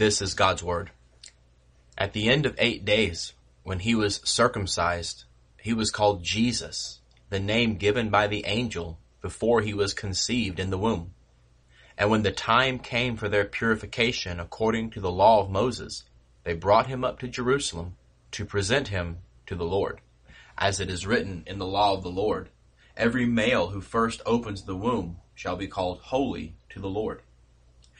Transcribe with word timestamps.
This 0.00 0.22
is 0.22 0.32
God's 0.32 0.62
word. 0.62 0.92
At 1.98 2.14
the 2.14 2.30
end 2.30 2.46
of 2.46 2.54
eight 2.56 2.86
days, 2.86 3.34
when 3.64 3.80
he 3.80 3.94
was 3.94 4.22
circumcised, 4.24 5.24
he 5.60 5.74
was 5.74 5.90
called 5.90 6.24
Jesus, 6.24 7.00
the 7.28 7.38
name 7.38 7.76
given 7.76 8.08
by 8.08 8.26
the 8.26 8.46
angel 8.46 8.98
before 9.20 9.60
he 9.60 9.74
was 9.74 9.92
conceived 9.92 10.58
in 10.58 10.70
the 10.70 10.78
womb. 10.78 11.12
And 11.98 12.08
when 12.08 12.22
the 12.22 12.32
time 12.32 12.78
came 12.78 13.18
for 13.18 13.28
their 13.28 13.44
purification 13.44 14.40
according 14.40 14.88
to 14.92 15.02
the 15.02 15.10
law 15.10 15.42
of 15.42 15.50
Moses, 15.50 16.04
they 16.44 16.54
brought 16.54 16.86
him 16.86 17.04
up 17.04 17.18
to 17.18 17.28
Jerusalem 17.28 17.98
to 18.30 18.46
present 18.46 18.88
him 18.88 19.18
to 19.44 19.54
the 19.54 19.66
Lord. 19.66 20.00
As 20.56 20.80
it 20.80 20.88
is 20.88 21.06
written 21.06 21.44
in 21.46 21.58
the 21.58 21.66
law 21.66 21.92
of 21.92 22.02
the 22.02 22.08
Lord, 22.08 22.48
every 22.96 23.26
male 23.26 23.66
who 23.66 23.82
first 23.82 24.22
opens 24.24 24.62
the 24.62 24.76
womb 24.76 25.18
shall 25.34 25.56
be 25.56 25.68
called 25.68 25.98
holy 26.04 26.56
to 26.70 26.80
the 26.80 26.88
Lord. 26.88 27.20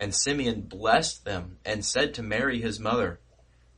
And 0.00 0.14
Simeon 0.14 0.62
blessed 0.62 1.24
them 1.24 1.58
and 1.64 1.84
said 1.84 2.14
to 2.14 2.22
Mary 2.22 2.60
his 2.60 2.78
mother, 2.78 3.20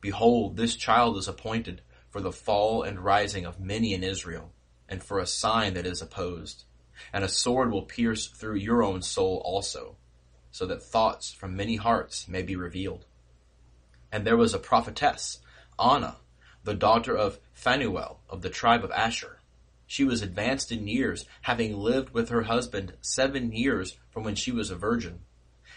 Behold, 0.01 0.57
this 0.57 0.75
child 0.75 1.17
is 1.17 1.27
appointed 1.27 1.81
for 2.09 2.21
the 2.21 2.31
fall 2.31 2.83
and 2.83 2.99
rising 2.99 3.45
of 3.45 3.59
many 3.59 3.93
in 3.93 4.03
Israel, 4.03 4.51
and 4.87 5.03
for 5.03 5.19
a 5.19 5.25
sign 5.25 5.73
that 5.73 5.85
is 5.85 6.01
opposed 6.01 6.65
and 7.13 7.23
a 7.23 7.29
sword 7.29 7.71
will 7.71 7.83
pierce 7.83 8.27
through 8.27 8.55
your 8.55 8.83
own 8.83 9.01
soul 9.01 9.41
also, 9.43 9.95
so 10.51 10.65
that 10.65 10.83
thoughts 10.83 11.31
from 11.31 11.55
many 11.55 11.75
hearts 11.75 12.27
may 12.27 12.41
be 12.41 12.55
revealed. 12.55 13.05
And 14.11 14.25
there 14.25 14.37
was 14.37 14.53
a 14.53 14.59
prophetess, 14.59 15.39
Anna, 15.79 16.17
the 16.63 16.73
daughter 16.73 17.17
of 17.17 17.39
Phanuel 17.53 18.19
of 18.29 18.41
the 18.41 18.49
tribe 18.49 18.83
of 18.83 18.91
Asher. 18.91 19.39
She 19.87 20.03
was 20.03 20.21
advanced 20.21 20.71
in 20.71 20.87
years, 20.87 21.25
having 21.41 21.75
lived 21.75 22.11
with 22.11 22.29
her 22.29 22.43
husband 22.43 22.93
seven 23.01 23.51
years 23.51 23.97
from 24.09 24.23
when 24.23 24.35
she 24.35 24.51
was 24.51 24.69
a 24.69 24.75
virgin, 24.75 25.21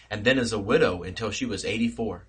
and 0.09 0.23
then 0.23 0.37
as 0.39 0.53
a 0.53 0.59
widow 0.59 1.03
until 1.03 1.31
she 1.31 1.45
was 1.45 1.65
eighty-four. 1.65 2.27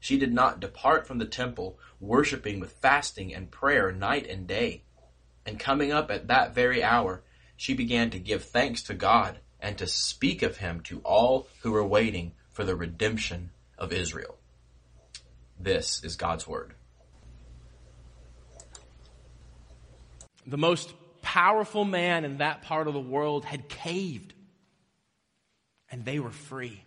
She 0.00 0.18
did 0.18 0.32
not 0.32 0.60
depart 0.60 1.06
from 1.06 1.18
the 1.18 1.24
temple, 1.24 1.78
worshipping 2.00 2.58
with 2.58 2.72
fasting 2.72 3.32
and 3.32 3.50
prayer 3.50 3.92
night 3.92 4.26
and 4.28 4.46
day. 4.46 4.82
And 5.46 5.60
coming 5.60 5.92
up 5.92 6.10
at 6.10 6.28
that 6.28 6.54
very 6.54 6.82
hour, 6.82 7.22
she 7.56 7.74
began 7.74 8.10
to 8.10 8.18
give 8.18 8.44
thanks 8.44 8.82
to 8.84 8.94
God 8.94 9.38
and 9.60 9.78
to 9.78 9.86
speak 9.86 10.42
of 10.42 10.56
him 10.56 10.80
to 10.80 11.00
all 11.04 11.46
who 11.62 11.70
were 11.70 11.86
waiting 11.86 12.32
for 12.50 12.64
the 12.64 12.74
redemption 12.74 13.50
of 13.78 13.92
Israel. 13.92 14.36
This 15.58 16.02
is 16.02 16.16
God's 16.16 16.48
word. 16.48 16.74
The 20.44 20.58
most 20.58 20.92
powerful 21.22 21.84
man 21.84 22.24
in 22.24 22.38
that 22.38 22.62
part 22.62 22.88
of 22.88 22.94
the 22.94 23.00
world 23.00 23.44
had 23.44 23.68
caved, 23.68 24.34
and 25.88 26.04
they 26.04 26.18
were 26.18 26.32
free. 26.32 26.82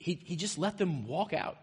He, 0.00 0.18
he 0.24 0.34
just 0.34 0.58
let 0.58 0.78
them 0.78 1.06
walk 1.06 1.34
out. 1.34 1.58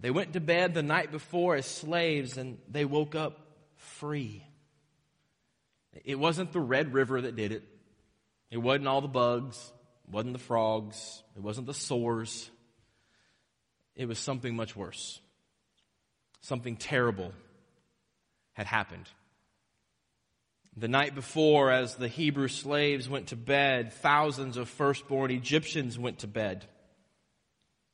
They 0.00 0.10
went 0.10 0.32
to 0.32 0.40
bed 0.40 0.74
the 0.74 0.82
night 0.82 1.12
before 1.12 1.54
as 1.54 1.64
slaves, 1.64 2.36
and 2.36 2.58
they 2.68 2.84
woke 2.84 3.14
up 3.14 3.38
free. 3.76 4.44
It 6.04 6.18
wasn't 6.18 6.52
the 6.52 6.60
Red 6.60 6.92
River 6.92 7.20
that 7.20 7.36
did 7.36 7.52
it. 7.52 7.62
It 8.50 8.58
wasn't 8.58 8.88
all 8.88 9.00
the 9.00 9.08
bugs. 9.08 9.72
It 10.08 10.12
wasn't 10.12 10.32
the 10.32 10.40
frogs. 10.40 11.22
It 11.36 11.42
wasn't 11.42 11.68
the 11.68 11.74
sores. 11.74 12.50
It 13.94 14.06
was 14.06 14.18
something 14.18 14.56
much 14.56 14.74
worse. 14.74 15.20
Something 16.40 16.76
terrible 16.76 17.32
had 18.54 18.66
happened. 18.66 19.08
The 20.76 20.88
night 20.88 21.14
before, 21.14 21.70
as 21.70 21.96
the 21.96 22.08
Hebrew 22.08 22.48
slaves 22.48 23.08
went 23.08 23.28
to 23.28 23.36
bed, 23.36 23.92
thousands 23.92 24.56
of 24.56 24.68
firstborn 24.70 25.30
Egyptians 25.30 25.98
went 25.98 26.20
to 26.20 26.26
bed, 26.26 26.64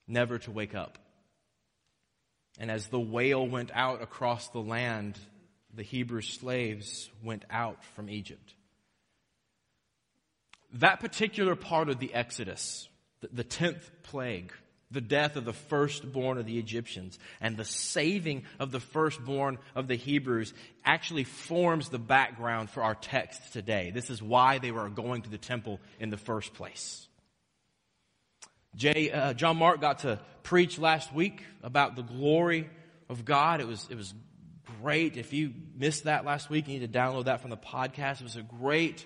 never 0.06 0.38
to 0.38 0.50
wake 0.52 0.76
up. 0.76 0.96
And 2.58 2.70
as 2.70 2.86
the 2.88 3.00
wail 3.00 3.46
went 3.46 3.70
out 3.74 4.00
across 4.00 4.48
the 4.48 4.60
land, 4.60 5.18
the 5.74 5.82
Hebrew 5.82 6.22
slaves 6.22 7.10
went 7.22 7.44
out 7.50 7.84
from 7.96 8.08
Egypt. 8.08 8.54
That 10.74 11.00
particular 11.00 11.56
part 11.56 11.88
of 11.88 11.98
the 11.98 12.14
Exodus, 12.14 12.88
the 13.32 13.44
tenth 13.44 13.90
plague, 14.02 14.52
the 14.90 15.00
death 15.00 15.36
of 15.36 15.44
the 15.44 15.52
firstborn 15.52 16.38
of 16.38 16.46
the 16.46 16.58
Egyptians 16.58 17.18
and 17.40 17.56
the 17.56 17.64
saving 17.64 18.44
of 18.58 18.70
the 18.72 18.80
firstborn 18.80 19.58
of 19.74 19.86
the 19.86 19.96
Hebrews 19.96 20.54
actually 20.84 21.24
forms 21.24 21.90
the 21.90 21.98
background 21.98 22.70
for 22.70 22.82
our 22.82 22.94
text 22.94 23.52
today. 23.52 23.90
This 23.92 24.08
is 24.08 24.22
why 24.22 24.58
they 24.58 24.70
were 24.70 24.88
going 24.88 25.22
to 25.22 25.30
the 25.30 25.38
temple 25.38 25.80
in 26.00 26.10
the 26.10 26.16
first 26.16 26.54
place. 26.54 27.06
Jay, 28.76 29.10
uh, 29.10 29.34
John 29.34 29.56
Mark 29.56 29.80
got 29.80 30.00
to 30.00 30.20
preach 30.42 30.78
last 30.78 31.12
week 31.12 31.42
about 31.62 31.96
the 31.96 32.02
glory 32.02 32.70
of 33.08 33.24
God. 33.24 33.60
It 33.60 33.66
was, 33.66 33.86
it 33.90 33.96
was 33.96 34.14
great. 34.80 35.16
If 35.16 35.32
you 35.32 35.52
missed 35.76 36.04
that 36.04 36.24
last 36.24 36.48
week, 36.48 36.68
you 36.68 36.78
need 36.78 36.92
to 36.92 36.98
download 36.98 37.26
that 37.26 37.40
from 37.40 37.50
the 37.50 37.56
podcast. 37.56 38.20
It 38.20 38.24
was 38.24 38.36
a 38.36 38.42
great 38.42 39.04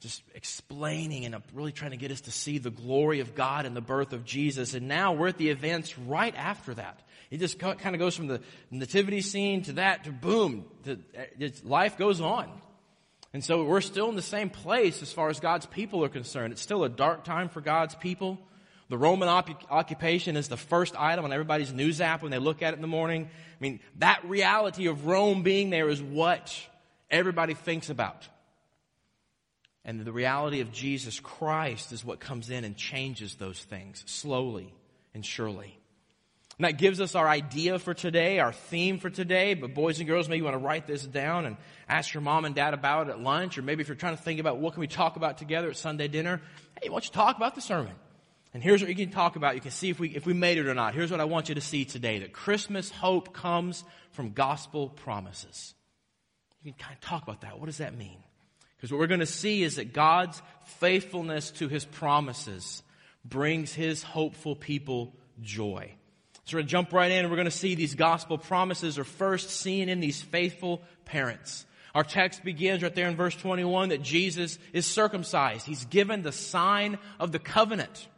just 0.00 0.22
explaining 0.34 1.24
and 1.24 1.36
really 1.52 1.72
trying 1.72 1.90
to 1.90 1.96
get 1.96 2.12
us 2.12 2.22
to 2.22 2.30
see 2.30 2.58
the 2.58 2.70
glory 2.70 3.20
of 3.20 3.34
God 3.34 3.66
and 3.66 3.76
the 3.76 3.80
birth 3.80 4.12
of 4.12 4.24
Jesus. 4.24 4.74
And 4.74 4.86
now 4.86 5.12
we're 5.12 5.28
at 5.28 5.38
the 5.38 5.50
events 5.50 5.98
right 5.98 6.34
after 6.36 6.74
that. 6.74 7.00
It 7.30 7.38
just 7.38 7.58
kind 7.58 7.94
of 7.94 7.98
goes 7.98 8.16
from 8.16 8.28
the 8.28 8.40
nativity 8.70 9.20
scene 9.20 9.62
to 9.62 9.72
that 9.74 10.04
to 10.04 10.12
boom. 10.12 10.64
To, 10.84 10.98
life 11.64 11.98
goes 11.98 12.20
on. 12.20 12.48
And 13.34 13.44
so 13.44 13.64
we're 13.64 13.82
still 13.82 14.08
in 14.08 14.16
the 14.16 14.22
same 14.22 14.48
place 14.50 15.02
as 15.02 15.12
far 15.12 15.28
as 15.28 15.40
God's 15.40 15.66
people 15.66 16.02
are 16.04 16.08
concerned. 16.08 16.52
It's 16.52 16.62
still 16.62 16.84
a 16.84 16.88
dark 16.88 17.24
time 17.24 17.48
for 17.48 17.60
God's 17.60 17.94
people. 17.94 18.38
The 18.88 18.96
Roman 18.96 19.28
op- 19.28 19.70
occupation 19.70 20.36
is 20.36 20.48
the 20.48 20.56
first 20.56 20.98
item 20.98 21.26
on 21.26 21.32
everybody's 21.32 21.72
news 21.72 22.00
app 22.00 22.22
when 22.22 22.30
they 22.30 22.38
look 22.38 22.62
at 22.62 22.72
it 22.72 22.76
in 22.76 22.82
the 22.82 22.88
morning. 22.88 23.24
I 23.26 23.60
mean, 23.60 23.80
that 23.96 24.24
reality 24.24 24.86
of 24.86 25.06
Rome 25.06 25.42
being 25.42 25.68
there 25.68 25.90
is 25.90 26.02
what 26.02 26.56
everybody 27.10 27.52
thinks 27.52 27.90
about. 27.90 28.26
And 29.84 30.00
the 30.00 30.12
reality 30.12 30.60
of 30.60 30.72
Jesus 30.72 31.18
Christ 31.20 31.92
is 31.92 32.04
what 32.04 32.20
comes 32.20 32.50
in 32.50 32.64
and 32.64 32.76
changes 32.76 33.36
those 33.36 33.58
things 33.58 34.02
slowly 34.06 34.74
and 35.14 35.24
surely. 35.24 35.78
And 36.58 36.64
that 36.64 36.76
gives 36.76 37.00
us 37.00 37.14
our 37.14 37.28
idea 37.28 37.78
for 37.78 37.94
today, 37.94 38.40
our 38.40 38.52
theme 38.52 38.98
for 38.98 39.10
today. 39.10 39.54
But 39.54 39.74
boys 39.74 40.00
and 40.00 40.08
girls, 40.08 40.28
maybe 40.28 40.38
you 40.38 40.44
want 40.44 40.54
to 40.54 40.64
write 40.64 40.88
this 40.88 41.04
down 41.04 41.46
and 41.46 41.56
ask 41.88 42.12
your 42.12 42.20
mom 42.20 42.44
and 42.44 42.54
dad 42.54 42.74
about 42.74 43.08
it 43.08 43.12
at 43.12 43.20
lunch, 43.20 43.58
or 43.58 43.62
maybe 43.62 43.80
if 43.80 43.88
you're 43.88 43.96
trying 43.96 44.16
to 44.16 44.22
think 44.22 44.40
about 44.40 44.58
what 44.58 44.74
can 44.74 44.80
we 44.80 44.88
talk 44.88 45.16
about 45.16 45.38
together 45.38 45.70
at 45.70 45.76
Sunday 45.76 46.08
dinner, 46.08 46.40
hey, 46.82 46.88
why 46.88 46.94
don't 46.94 47.04
you 47.04 47.12
talk 47.12 47.36
about 47.36 47.54
the 47.54 47.60
sermon? 47.60 47.94
And 48.54 48.62
here's 48.62 48.80
what 48.80 48.88
you 48.88 48.96
can 48.96 49.10
talk 49.10 49.36
about. 49.36 49.54
You 49.54 49.60
can 49.60 49.70
see 49.70 49.88
if 49.88 50.00
we, 50.00 50.08
if 50.08 50.26
we 50.26 50.32
made 50.32 50.58
it 50.58 50.66
or 50.66 50.74
not. 50.74 50.94
Here's 50.94 51.12
what 51.12 51.20
I 51.20 51.26
want 51.26 51.48
you 51.48 51.54
to 51.54 51.60
see 51.60 51.84
today. 51.84 52.20
That 52.20 52.32
Christmas 52.32 52.90
hope 52.90 53.32
comes 53.32 53.84
from 54.10 54.32
gospel 54.32 54.88
promises. 54.88 55.74
You 56.62 56.72
can 56.72 56.78
kind 56.78 56.94
of 56.94 57.00
talk 57.00 57.22
about 57.22 57.42
that. 57.42 57.60
What 57.60 57.66
does 57.66 57.78
that 57.78 57.96
mean? 57.96 58.18
Because 58.78 58.92
what 58.92 59.00
we're 59.00 59.08
going 59.08 59.20
to 59.20 59.26
see 59.26 59.64
is 59.64 59.76
that 59.76 59.92
God's 59.92 60.40
faithfulness 60.64 61.50
to 61.52 61.68
his 61.68 61.84
promises 61.84 62.82
brings 63.24 63.74
his 63.74 64.04
hopeful 64.04 64.54
people 64.54 65.14
joy. 65.42 65.92
So 66.44 66.56
we're 66.56 66.60
going 66.60 66.66
to 66.66 66.70
jump 66.70 66.92
right 66.92 67.10
in 67.10 67.18
and 67.18 67.30
we're 67.30 67.36
going 67.36 67.44
to 67.46 67.50
see 67.50 67.74
these 67.74 67.96
gospel 67.96 68.38
promises 68.38 68.98
are 68.98 69.04
first 69.04 69.50
seen 69.50 69.88
in 69.88 70.00
these 70.00 70.22
faithful 70.22 70.82
parents. 71.04 71.66
Our 71.94 72.04
text 72.04 72.44
begins 72.44 72.82
right 72.82 72.94
there 72.94 73.08
in 73.08 73.16
verse 73.16 73.34
21 73.34 73.88
that 73.88 74.02
Jesus 74.02 74.58
is 74.72 74.86
circumcised. 74.86 75.66
He's 75.66 75.84
given 75.86 76.22
the 76.22 76.32
sign 76.32 76.98
of 77.18 77.32
the 77.32 77.38
covenant. 77.38 78.08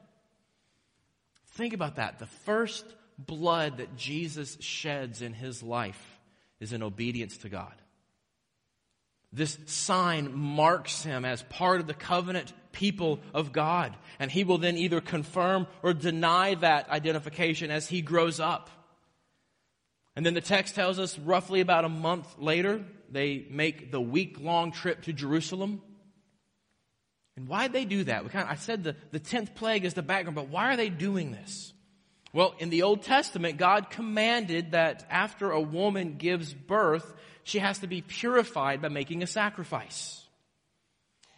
think 1.52 1.72
about 1.72 1.96
that. 1.96 2.18
The 2.18 2.26
first 2.26 2.84
blood 3.18 3.78
that 3.78 3.96
Jesus 3.96 4.58
sheds 4.60 5.22
in 5.22 5.32
his 5.32 5.62
life 5.62 6.20
is 6.60 6.72
in 6.72 6.82
obedience 6.82 7.38
to 7.38 7.48
God. 7.48 7.79
This 9.32 9.58
sign 9.66 10.34
marks 10.34 11.02
him 11.02 11.24
as 11.24 11.42
part 11.44 11.80
of 11.80 11.86
the 11.86 11.94
covenant 11.94 12.52
people 12.72 13.20
of 13.32 13.52
God. 13.52 13.96
And 14.18 14.30
he 14.30 14.44
will 14.44 14.58
then 14.58 14.76
either 14.76 15.00
confirm 15.00 15.66
or 15.82 15.94
deny 15.94 16.54
that 16.56 16.88
identification 16.88 17.70
as 17.70 17.88
he 17.88 18.02
grows 18.02 18.40
up. 18.40 18.70
And 20.16 20.26
then 20.26 20.34
the 20.34 20.40
text 20.40 20.74
tells 20.74 20.98
us 20.98 21.18
roughly 21.18 21.60
about 21.60 21.84
a 21.84 21.88
month 21.88 22.38
later, 22.38 22.84
they 23.10 23.46
make 23.50 23.92
the 23.92 24.00
week 24.00 24.40
long 24.40 24.72
trip 24.72 25.02
to 25.02 25.12
Jerusalem. 25.12 25.80
And 27.36 27.46
why'd 27.46 27.72
they 27.72 27.84
do 27.84 28.04
that? 28.04 28.28
Kind 28.30 28.44
of, 28.44 28.50
I 28.50 28.56
said 28.56 28.82
the, 28.82 28.96
the 29.12 29.20
10th 29.20 29.54
plague 29.54 29.84
is 29.84 29.94
the 29.94 30.02
background, 30.02 30.34
but 30.34 30.48
why 30.48 30.72
are 30.72 30.76
they 30.76 30.90
doing 30.90 31.30
this? 31.30 31.72
Well, 32.32 32.54
in 32.58 32.70
the 32.70 32.82
Old 32.82 33.02
Testament, 33.02 33.58
God 33.58 33.90
commanded 33.90 34.72
that 34.72 35.04
after 35.10 35.50
a 35.50 35.60
woman 35.60 36.16
gives 36.16 36.54
birth, 36.54 37.12
she 37.42 37.58
has 37.58 37.80
to 37.80 37.88
be 37.88 38.02
purified 38.02 38.80
by 38.80 38.88
making 38.88 39.22
a 39.22 39.26
sacrifice. 39.26 40.24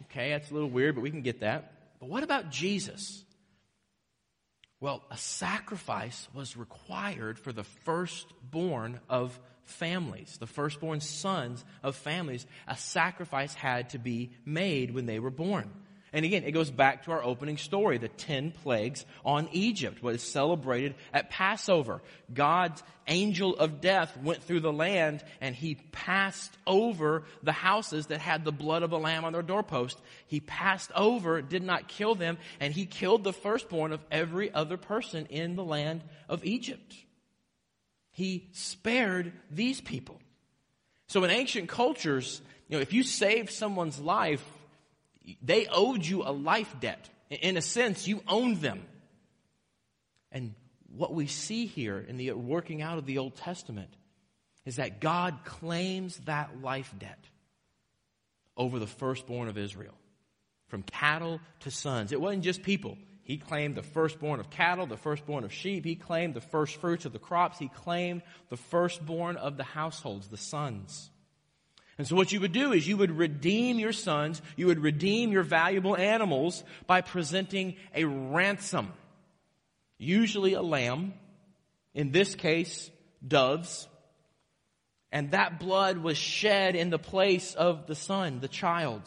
Okay, 0.03 0.29
that's 0.29 0.51
a 0.51 0.53
little 0.53 0.69
weird, 0.69 0.95
but 0.95 1.01
we 1.01 1.09
can 1.09 1.23
get 1.23 1.39
that. 1.39 1.73
But 1.99 2.09
what 2.09 2.23
about 2.23 2.51
Jesus? 2.51 3.23
Well, 4.79 5.03
a 5.09 5.17
sacrifice 5.17 6.27
was 6.33 6.57
required 6.57 7.39
for 7.39 7.51
the 7.51 7.63
firstborn 7.63 8.99
of 9.09 9.39
families, 9.63 10.37
the 10.39 10.45
firstborn 10.45 10.99
sons 10.99 11.63
of 11.81 11.95
families. 11.95 12.45
A 12.67 12.77
sacrifice 12.77 13.53
had 13.53 13.91
to 13.91 13.97
be 13.97 14.31
made 14.45 14.93
when 14.93 15.05
they 15.05 15.19
were 15.19 15.31
born. 15.31 15.71
And 16.13 16.23
again, 16.23 16.43
it 16.43 16.51
goes 16.51 16.69
back 16.69 17.05
to 17.05 17.11
our 17.11 17.23
opening 17.23 17.57
story, 17.57 17.97
the 17.97 18.07
10 18.07 18.51
plagues 18.51 19.03
on 19.25 19.49
Egypt, 19.51 20.03
what 20.03 20.13
is 20.13 20.21
celebrated 20.21 20.93
at 21.11 21.31
Passover. 21.31 22.03
God's 22.31 22.83
angel 23.07 23.55
of 23.57 23.81
death 23.81 24.15
went 24.17 24.43
through 24.43 24.59
the 24.59 24.71
land 24.71 25.23
and 25.41 25.55
he 25.55 25.75
passed 25.91 26.55
over 26.67 27.23
the 27.41 27.51
houses 27.51 28.07
that 28.07 28.21
had 28.21 28.45
the 28.45 28.51
blood 28.51 28.83
of 28.83 28.91
a 28.91 28.97
lamb 28.97 29.25
on 29.25 29.33
their 29.33 29.41
doorpost. 29.41 29.99
He 30.27 30.39
passed 30.39 30.91
over, 30.95 31.41
did 31.41 31.63
not 31.63 31.87
kill 31.87 32.13
them, 32.13 32.37
and 32.59 32.71
he 32.71 32.85
killed 32.85 33.23
the 33.23 33.33
firstborn 33.33 33.91
of 33.91 34.05
every 34.11 34.53
other 34.53 34.77
person 34.77 35.25
in 35.25 35.55
the 35.55 35.65
land 35.65 36.03
of 36.29 36.45
Egypt. 36.45 36.95
He 38.11 38.49
spared 38.51 39.33
these 39.49 39.81
people. 39.81 40.21
So 41.07 41.23
in 41.23 41.31
ancient 41.31 41.69
cultures, 41.69 42.39
you 42.69 42.77
know, 42.77 42.81
if 42.81 42.93
you 42.93 43.01
saved 43.01 43.51
someone's 43.51 43.99
life, 43.99 44.45
they 45.41 45.67
owed 45.67 46.05
you 46.05 46.23
a 46.23 46.31
life 46.31 46.75
debt. 46.79 47.09
In 47.29 47.57
a 47.57 47.61
sense, 47.61 48.07
you 48.07 48.21
owned 48.27 48.61
them. 48.61 48.85
And 50.31 50.53
what 50.95 51.13
we 51.13 51.27
see 51.27 51.65
here 51.65 51.97
in 51.97 52.17
the 52.17 52.31
working 52.31 52.81
out 52.81 52.97
of 52.97 53.05
the 53.05 53.17
Old 53.17 53.35
Testament 53.35 53.89
is 54.65 54.77
that 54.77 54.99
God 54.99 55.39
claims 55.43 56.17
that 56.25 56.61
life 56.61 56.93
debt 56.97 57.25
over 58.55 58.79
the 58.79 58.87
firstborn 58.87 59.47
of 59.47 59.57
Israel. 59.57 59.95
From 60.67 60.83
cattle 60.83 61.39
to 61.61 61.71
sons. 61.71 62.11
It 62.11 62.21
wasn't 62.21 62.43
just 62.43 62.63
people. 62.63 62.97
He 63.23 63.37
claimed 63.37 63.75
the 63.75 63.83
firstborn 63.83 64.39
of 64.39 64.49
cattle, 64.49 64.85
the 64.85 64.97
firstborn 64.97 65.43
of 65.43 65.53
sheep. 65.53 65.85
He 65.85 65.95
claimed 65.95 66.33
the 66.33 66.41
first 66.41 66.77
fruits 66.77 67.05
of 67.05 67.13
the 67.13 67.19
crops. 67.19 67.57
He 67.57 67.69
claimed 67.69 68.21
the 68.49 68.57
firstborn 68.57 69.37
of 69.37 69.55
the 69.55 69.63
households, 69.63 70.27
the 70.27 70.37
sons. 70.37 71.09
And 71.97 72.07
so 72.07 72.15
what 72.15 72.31
you 72.31 72.39
would 72.41 72.51
do 72.53 72.73
is 72.73 72.87
you 72.87 72.97
would 72.97 73.15
redeem 73.15 73.77
your 73.77 73.93
sons, 73.93 74.41
you 74.55 74.67
would 74.67 74.79
redeem 74.79 75.31
your 75.31 75.43
valuable 75.43 75.95
animals 75.95 76.63
by 76.87 77.01
presenting 77.01 77.75
a 77.93 78.05
ransom. 78.05 78.91
Usually 79.99 80.53
a 80.53 80.61
lamb, 80.61 81.13
in 81.93 82.11
this 82.11 82.33
case, 82.35 82.89
doves. 83.25 83.87
And 85.11 85.31
that 85.31 85.59
blood 85.59 85.99
was 85.99 86.17
shed 86.17 86.75
in 86.75 86.89
the 86.89 86.97
place 86.97 87.53
of 87.53 87.85
the 87.85 87.95
son, 87.95 88.39
the 88.39 88.47
child. 88.47 89.01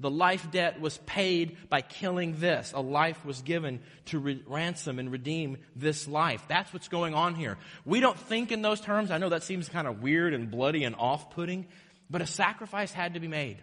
The 0.00 0.10
life 0.10 0.50
debt 0.50 0.80
was 0.80 0.96
paid 1.04 1.58
by 1.68 1.82
killing 1.82 2.36
this. 2.40 2.72
A 2.74 2.80
life 2.80 3.22
was 3.22 3.42
given 3.42 3.80
to 4.06 4.18
re- 4.18 4.42
ransom 4.46 4.98
and 4.98 5.12
redeem 5.12 5.58
this 5.76 6.08
life. 6.08 6.42
That's 6.48 6.72
what's 6.72 6.88
going 6.88 7.14
on 7.14 7.34
here. 7.34 7.58
We 7.84 8.00
don't 8.00 8.18
think 8.18 8.50
in 8.50 8.62
those 8.62 8.80
terms. 8.80 9.10
I 9.10 9.18
know 9.18 9.28
that 9.28 9.42
seems 9.42 9.68
kind 9.68 9.86
of 9.86 10.02
weird 10.02 10.32
and 10.32 10.50
bloody 10.50 10.84
and 10.84 10.96
off-putting. 10.96 11.66
But 12.10 12.22
a 12.22 12.26
sacrifice 12.26 12.92
had 12.92 13.14
to 13.14 13.20
be 13.20 13.28
made. 13.28 13.58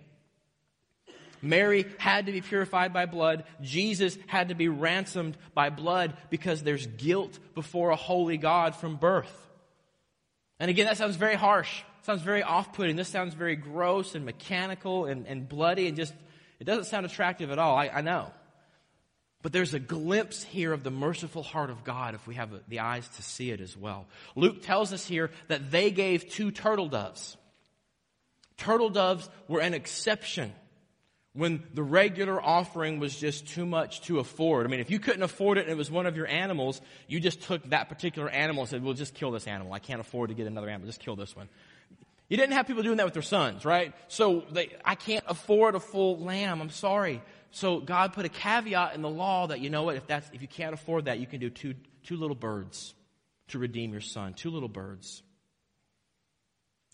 Mary 1.41 1.85
had 1.97 2.25
to 2.25 2.31
be 2.31 2.41
purified 2.41 2.93
by 2.93 3.05
blood. 3.05 3.43
Jesus 3.61 4.17
had 4.25 4.49
to 4.49 4.55
be 4.55 4.69
ransomed 4.69 5.37
by 5.53 5.69
blood 5.69 6.15
because 6.29 6.63
there's 6.63 6.87
guilt 6.87 7.37
before 7.53 7.91
a 7.91 7.95
holy 7.95 8.37
God 8.37 8.75
from 8.75 8.95
birth. 8.95 9.31
And 10.59 10.71
again, 10.71 10.85
that 10.85 10.97
sounds 10.97 11.15
very 11.15 11.35
harsh. 11.35 11.83
sounds 12.03 12.23
very 12.23 12.41
off-putting. 12.41 12.95
This 12.95 13.09
sounds 13.09 13.35
very 13.35 13.55
gross 13.55 14.15
and 14.15 14.25
mechanical 14.25 15.05
and, 15.05 15.27
and 15.27 15.47
bloody 15.47 15.87
and 15.87 15.95
just, 15.95 16.13
it 16.59 16.63
doesn't 16.63 16.85
sound 16.85 17.05
attractive 17.05 17.51
at 17.51 17.59
all. 17.59 17.75
I, 17.75 17.89
I 17.89 18.01
know. 18.01 18.31
But 19.43 19.53
there's 19.53 19.75
a 19.75 19.79
glimpse 19.79 20.41
here 20.41 20.73
of 20.73 20.83
the 20.83 20.89
merciful 20.89 21.43
heart 21.43 21.69
of 21.69 21.83
God 21.83 22.15
if 22.15 22.25
we 22.25 22.35
have 22.35 22.49
the 22.67 22.79
eyes 22.79 23.07
to 23.17 23.21
see 23.21 23.51
it 23.51 23.61
as 23.61 23.77
well. 23.77 24.07
Luke 24.35 24.63
tells 24.63 24.91
us 24.91 25.05
here 25.05 25.29
that 25.49 25.69
they 25.69 25.91
gave 25.91 26.29
two 26.29 26.49
turtle 26.49 26.87
doves. 26.89 27.37
Turtle 28.57 28.89
doves 28.89 29.29
were 29.47 29.61
an 29.61 29.73
exception 29.73 30.51
when 31.33 31.63
the 31.75 31.83
regular 31.83 32.41
offering 32.41 32.99
was 32.99 33.15
just 33.15 33.47
too 33.47 33.65
much 33.65 34.01
to 34.01 34.17
afford. 34.17 34.65
I 34.65 34.69
mean, 34.69 34.79
if 34.79 34.89
you 34.89 34.97
couldn't 34.97 35.21
afford 35.21 35.59
it 35.59 35.61
and 35.61 35.69
it 35.69 35.77
was 35.77 35.91
one 35.91 36.07
of 36.07 36.17
your 36.17 36.25
animals, 36.27 36.81
you 37.07 37.19
just 37.19 37.43
took 37.43 37.63
that 37.69 37.89
particular 37.89 38.27
animal 38.27 38.63
and 38.63 38.69
said, 38.69 38.83
well, 38.83 38.95
just 38.95 39.13
kill 39.13 39.29
this 39.29 39.45
animal. 39.45 39.71
I 39.71 39.79
can't 39.79 40.01
afford 40.01 40.29
to 40.29 40.35
get 40.35 40.47
another 40.47 40.67
animal. 40.67 40.87
Just 40.87 40.99
kill 40.99 41.15
this 41.15 41.35
one. 41.35 41.47
You 42.27 42.37
didn't 42.37 42.53
have 42.53 42.65
people 42.65 42.81
doing 42.81 42.97
that 42.97 43.05
with 43.05 43.13
their 43.13 43.21
sons, 43.21 43.65
right? 43.65 43.93
So 44.07 44.45
they, 44.51 44.75
I 44.83 44.95
can't 44.95 45.23
afford 45.27 45.75
a 45.75 45.79
full 45.79 46.17
lamb. 46.17 46.59
I'm 46.59 46.71
sorry. 46.71 47.21
So 47.51 47.79
God 47.79 48.13
put 48.13 48.25
a 48.25 48.29
caveat 48.29 48.95
in 48.95 49.03
the 49.03 49.09
law 49.09 49.47
that, 49.47 49.59
you 49.59 49.69
know 49.69 49.83
what, 49.83 49.95
if 49.95 50.07
that's, 50.07 50.27
if 50.33 50.41
you 50.41 50.47
can't 50.47 50.73
afford 50.73 51.05
that, 51.05 51.19
you 51.19 51.27
can 51.27 51.39
do 51.39 51.51
two, 51.51 51.75
two 52.03 52.17
little 52.17 52.35
birds 52.35 52.95
to 53.49 53.59
redeem 53.59 53.91
your 53.91 54.01
son. 54.01 54.33
Two 54.33 54.49
little 54.49 54.67
birds. 54.69 55.21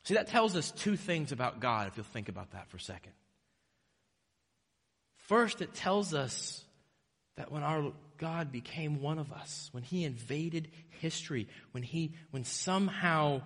See, 0.03 0.15
that 0.15 0.27
tells 0.27 0.55
us 0.55 0.71
two 0.71 0.97
things 0.97 1.31
about 1.31 1.59
God, 1.59 1.87
if 1.87 1.97
you'll 1.97 2.05
think 2.05 2.29
about 2.29 2.51
that 2.51 2.67
for 2.69 2.77
a 2.77 2.81
second. 2.81 3.13
First, 5.15 5.61
it 5.61 5.73
tells 5.73 6.13
us 6.13 6.63
that 7.37 7.51
when 7.51 7.63
our 7.63 7.93
God 8.17 8.51
became 8.51 9.01
one 9.01 9.17
of 9.17 9.31
us, 9.31 9.69
when 9.71 9.83
He 9.83 10.03
invaded 10.03 10.69
history, 10.99 11.47
when 11.71 11.83
He, 11.83 12.13
when 12.31 12.43
somehow 12.43 13.41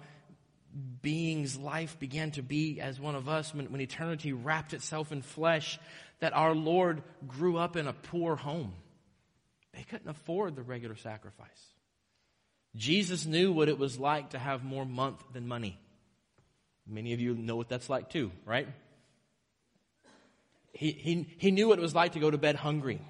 being's 1.02 1.58
life 1.58 2.00
began 2.00 2.32
to 2.32 2.42
be 2.42 2.82
as 2.82 3.00
one 3.00 3.16
of 3.16 3.30
us, 3.30 3.54
when, 3.54 3.72
when 3.72 3.82
eternity 3.82 4.34
wrapped 4.34 4.74
itself 4.74 5.12
in 5.12 5.22
flesh, 5.22 5.80
that 6.20 6.34
our 6.34 6.54
Lord 6.54 7.04
grew 7.28 7.58
up 7.58 7.76
in 7.76 7.88
a 7.88 7.94
poor 7.94 8.36
home. 8.36 8.74
They 9.74 9.84
couldn't 9.84 10.10
afford 10.10 10.56
the 10.56 10.64
regular 10.64 10.96
sacrifice. 10.96 11.48
Jesus 12.76 13.26
knew 13.26 13.52
what 13.52 13.70
it 13.70 13.78
was 13.78 14.00
like 14.00 14.32
to 14.32 14.40
have 14.40 14.64
more 14.64 14.86
month 14.86 15.24
than 15.34 15.48
money. 15.48 15.80
Many 16.88 17.14
of 17.14 17.20
you 17.20 17.36
know 17.36 17.56
what 17.56 17.70
that's 17.70 17.90
like 17.90 18.10
too, 18.10 18.32
right? 18.46 18.68
He, 20.72 20.92
he, 20.92 21.28
he 21.38 21.52
knew 21.52 21.68
what 21.68 21.80
it 21.80 21.82
was 21.82 21.96
like 21.96 22.14
to 22.14 22.20
go 22.20 22.30
to 22.30 22.38
bed 22.38 22.56
hungry. 22.56 23.02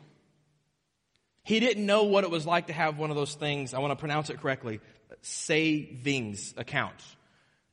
He 1.44 1.60
didn't 1.60 1.86
know 1.86 2.04
what 2.04 2.24
it 2.24 2.30
was 2.30 2.46
like 2.46 2.68
to 2.68 2.74
have 2.74 2.98
one 2.98 3.10
of 3.10 3.16
those 3.16 3.36
things, 3.36 3.74
I 3.74 3.80
want 3.80 3.92
to 3.92 3.96
pronounce 3.96 4.30
it 4.30 4.42
correctly, 4.42 4.80
savings 5.22 6.54
account. 6.58 6.96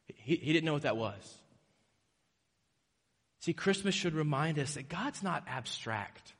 He, 0.06 0.36
he 0.36 0.52
didn't 0.52 0.64
know 0.64 0.74
what 0.74 0.82
that 0.82 0.96
was. 0.96 1.38
See, 3.40 3.52
Christmas 3.52 3.94
should 3.94 4.14
remind 4.14 4.58
us 4.58 4.74
that 4.74 4.88
God's 4.88 5.22
not 5.22 5.44
abstract. 5.46 6.32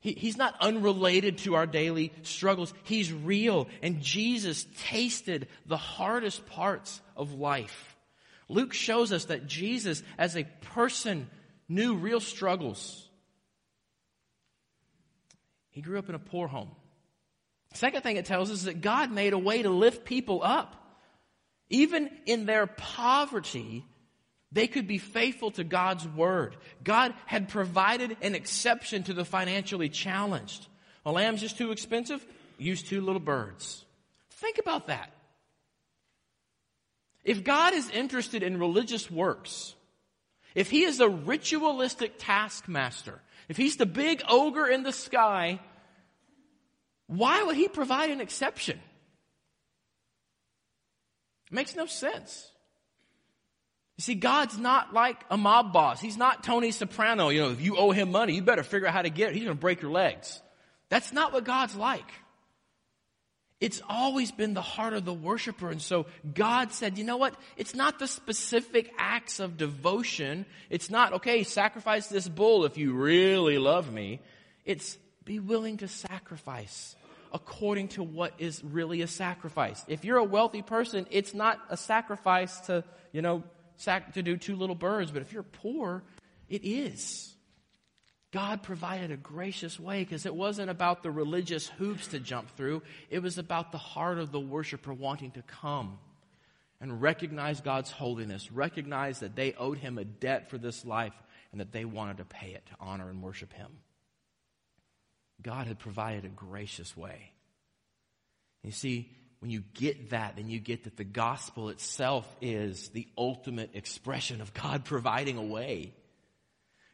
He, 0.00 0.12
he's 0.12 0.36
not 0.36 0.54
unrelated 0.60 1.38
to 1.38 1.54
our 1.54 1.66
daily 1.66 2.12
struggles. 2.22 2.72
He's 2.84 3.12
real. 3.12 3.68
And 3.82 4.00
Jesus 4.00 4.66
tasted 4.78 5.48
the 5.66 5.76
hardest 5.76 6.46
parts 6.46 7.00
of 7.16 7.34
life. 7.34 7.96
Luke 8.48 8.72
shows 8.72 9.12
us 9.12 9.26
that 9.26 9.46
Jesus, 9.46 10.02
as 10.16 10.36
a 10.36 10.44
person, 10.62 11.28
knew 11.68 11.96
real 11.96 12.20
struggles. 12.20 13.08
He 15.70 15.82
grew 15.82 15.98
up 15.98 16.08
in 16.08 16.14
a 16.14 16.20
poor 16.20 16.48
home. 16.48 16.70
Second 17.74 18.02
thing 18.02 18.16
it 18.16 18.24
tells 18.24 18.50
us 18.50 18.58
is 18.58 18.64
that 18.64 18.80
God 18.80 19.12
made 19.12 19.32
a 19.32 19.38
way 19.38 19.62
to 19.62 19.70
lift 19.70 20.04
people 20.04 20.42
up. 20.42 20.74
Even 21.70 22.08
in 22.24 22.46
their 22.46 22.66
poverty, 22.66 23.84
they 24.50 24.66
could 24.66 24.86
be 24.86 24.98
faithful 24.98 25.50
to 25.52 25.64
God's 25.64 26.06
word. 26.08 26.56
God 26.82 27.14
had 27.26 27.48
provided 27.48 28.16
an 28.22 28.34
exception 28.34 29.02
to 29.04 29.14
the 29.14 29.24
financially 29.24 29.88
challenged. 29.88 30.66
A 31.04 31.12
lamb's 31.12 31.40
just 31.40 31.58
too 31.58 31.70
expensive? 31.70 32.24
Use 32.56 32.82
two 32.82 33.00
little 33.00 33.20
birds. 33.20 33.84
Think 34.30 34.58
about 34.58 34.86
that. 34.86 35.12
If 37.24 37.44
God 37.44 37.74
is 37.74 37.90
interested 37.90 38.42
in 38.42 38.58
religious 38.58 39.10
works, 39.10 39.74
if 40.54 40.70
he 40.70 40.84
is 40.84 41.00
a 41.00 41.08
ritualistic 41.08 42.14
taskmaster, 42.18 43.20
if 43.48 43.56
he's 43.56 43.76
the 43.76 43.86
big 43.86 44.22
ogre 44.28 44.66
in 44.66 44.82
the 44.82 44.92
sky, 44.92 45.60
why 47.06 47.42
would 47.42 47.56
he 47.56 47.68
provide 47.68 48.10
an 48.10 48.20
exception? 48.20 48.80
It 51.50 51.52
makes 51.54 51.76
no 51.76 51.86
sense. 51.86 52.50
You 53.98 54.02
see, 54.02 54.14
God's 54.14 54.56
not 54.56 54.94
like 54.94 55.16
a 55.28 55.36
mob 55.36 55.72
boss. 55.72 56.00
He's 56.00 56.16
not 56.16 56.44
Tony 56.44 56.70
Soprano. 56.70 57.30
You 57.30 57.42
know, 57.42 57.50
if 57.50 57.60
you 57.60 57.76
owe 57.76 57.90
him 57.90 58.12
money, 58.12 58.34
you 58.34 58.42
better 58.42 58.62
figure 58.62 58.86
out 58.86 58.94
how 58.94 59.02
to 59.02 59.10
get 59.10 59.30
it. 59.30 59.34
He's 59.34 59.44
going 59.44 59.56
to 59.56 59.60
break 59.60 59.82
your 59.82 59.90
legs. 59.90 60.40
That's 60.88 61.12
not 61.12 61.32
what 61.32 61.44
God's 61.44 61.74
like. 61.74 62.08
It's 63.60 63.82
always 63.88 64.30
been 64.30 64.54
the 64.54 64.62
heart 64.62 64.92
of 64.92 65.04
the 65.04 65.12
worshiper. 65.12 65.68
And 65.68 65.82
so 65.82 66.06
God 66.32 66.72
said, 66.72 66.96
you 66.96 67.02
know 67.02 67.16
what? 67.16 67.34
It's 67.56 67.74
not 67.74 67.98
the 67.98 68.06
specific 68.06 68.92
acts 68.96 69.40
of 69.40 69.56
devotion. 69.56 70.46
It's 70.70 70.90
not, 70.90 71.14
okay, 71.14 71.42
sacrifice 71.42 72.06
this 72.06 72.28
bull 72.28 72.66
if 72.66 72.78
you 72.78 72.92
really 72.92 73.58
love 73.58 73.92
me. 73.92 74.20
It's 74.64 74.96
be 75.24 75.40
willing 75.40 75.78
to 75.78 75.88
sacrifice 75.88 76.94
according 77.34 77.88
to 77.88 78.04
what 78.04 78.32
is 78.38 78.62
really 78.62 79.02
a 79.02 79.08
sacrifice. 79.08 79.84
If 79.88 80.04
you're 80.04 80.18
a 80.18 80.24
wealthy 80.24 80.62
person, 80.62 81.06
it's 81.10 81.34
not 81.34 81.58
a 81.68 81.76
sacrifice 81.76 82.60
to, 82.60 82.84
you 83.12 83.22
know, 83.22 83.42
sac- 83.78 84.14
to 84.14 84.22
do 84.22 84.36
two 84.36 84.56
little 84.56 84.74
birds, 84.74 85.10
but 85.10 85.22
if 85.22 85.32
you're 85.32 85.42
poor, 85.42 86.02
it 86.48 86.64
is. 86.64 87.34
God 88.30 88.62
provided 88.62 89.10
a 89.10 89.16
gracious 89.16 89.80
way 89.80 90.04
because 90.04 90.26
it 90.26 90.34
wasn't 90.34 90.68
about 90.68 91.02
the 91.02 91.10
religious 91.10 91.66
hoops 91.66 92.08
to 92.08 92.20
jump 92.20 92.54
through. 92.56 92.82
It 93.08 93.20
was 93.20 93.38
about 93.38 93.72
the 93.72 93.78
heart 93.78 94.18
of 94.18 94.32
the 94.32 94.40
worshiper 94.40 94.92
wanting 94.92 95.30
to 95.32 95.42
come 95.42 95.98
and 96.80 97.00
recognize 97.00 97.60
God's 97.60 97.90
holiness, 97.90 98.52
recognize 98.52 99.20
that 99.20 99.34
they 99.34 99.54
owed 99.54 99.78
him 99.78 99.96
a 99.96 100.04
debt 100.04 100.50
for 100.50 100.58
this 100.58 100.84
life 100.84 101.14
and 101.52 101.60
that 101.60 101.72
they 101.72 101.86
wanted 101.86 102.18
to 102.18 102.24
pay 102.24 102.48
it 102.48 102.66
to 102.66 102.72
honor 102.78 103.08
and 103.08 103.22
worship 103.22 103.52
him. 103.52 103.78
God 105.40 105.66
had 105.66 105.78
provided 105.78 106.24
a 106.24 106.28
gracious 106.28 106.96
way. 106.96 107.32
You 108.62 108.72
see, 108.72 109.10
when 109.40 109.50
you 109.50 109.62
get 109.74 110.10
that, 110.10 110.36
then 110.36 110.48
you 110.48 110.58
get 110.58 110.84
that 110.84 110.96
the 110.96 111.04
gospel 111.04 111.68
itself 111.68 112.26
is 112.40 112.88
the 112.88 113.06
ultimate 113.16 113.70
expression 113.74 114.40
of 114.40 114.52
God 114.52 114.84
providing 114.84 115.36
a 115.36 115.44
way. 115.44 115.94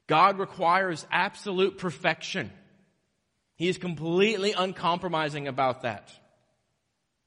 God 0.06 0.38
requires 0.38 1.06
absolute 1.10 1.78
perfection. 1.78 2.50
He 3.56 3.68
is 3.68 3.78
completely 3.78 4.52
uncompromising 4.52 5.48
about 5.48 5.82
that. 5.82 6.10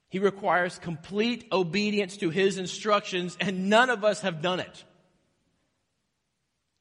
He 0.09 0.19
requires 0.19 0.77
complete 0.77 1.47
obedience 1.51 2.17
to 2.17 2.29
His 2.29 2.57
instructions, 2.57 3.35
and 3.39 3.69
none 3.69 3.89
of 3.89 4.03
us 4.03 4.21
have 4.21 4.41
done 4.41 4.59
it. 4.59 4.83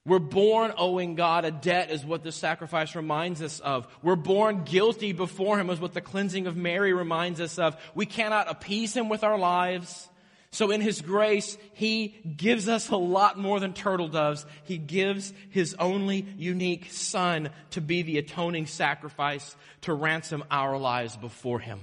We're 0.06 0.20
born 0.20 0.72
owing 0.78 1.16
God 1.16 1.44
a 1.44 1.50
debt 1.50 1.90
is 1.90 2.04
what 2.04 2.22
this 2.22 2.36
sacrifice 2.36 2.94
reminds 2.94 3.42
us 3.42 3.58
of. 3.58 3.88
We're 4.02 4.14
born 4.14 4.62
guilty 4.62 5.12
before 5.12 5.58
Him 5.58 5.68
is 5.68 5.80
what 5.80 5.94
the 5.94 6.00
cleansing 6.00 6.46
of 6.46 6.56
Mary 6.56 6.92
reminds 6.92 7.40
us 7.40 7.58
of. 7.58 7.76
We 7.92 8.06
cannot 8.06 8.48
appease 8.48 8.96
Him 8.96 9.08
with 9.08 9.24
our 9.24 9.36
lives. 9.36 10.08
So 10.52 10.70
in 10.70 10.80
His 10.80 11.02
grace, 11.02 11.58
He 11.74 12.08
gives 12.36 12.68
us 12.68 12.88
a 12.88 12.96
lot 12.96 13.36
more 13.36 13.58
than 13.58 13.72
turtle 13.72 14.06
doves. 14.06 14.46
He 14.62 14.78
gives 14.78 15.32
His 15.50 15.74
only 15.76 16.24
unique 16.36 16.92
Son 16.92 17.50
to 17.70 17.80
be 17.80 18.02
the 18.02 18.18
atoning 18.18 18.66
sacrifice 18.66 19.56
to 19.82 19.92
ransom 19.92 20.44
our 20.52 20.78
lives 20.78 21.16
before 21.16 21.58
Him. 21.58 21.80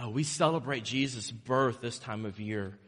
Oh, 0.00 0.08
we 0.08 0.22
celebrate 0.22 0.84
Jesus' 0.84 1.30
birth 1.30 1.82
this 1.82 1.98
time 1.98 2.24
of 2.24 2.40
year, 2.40 2.78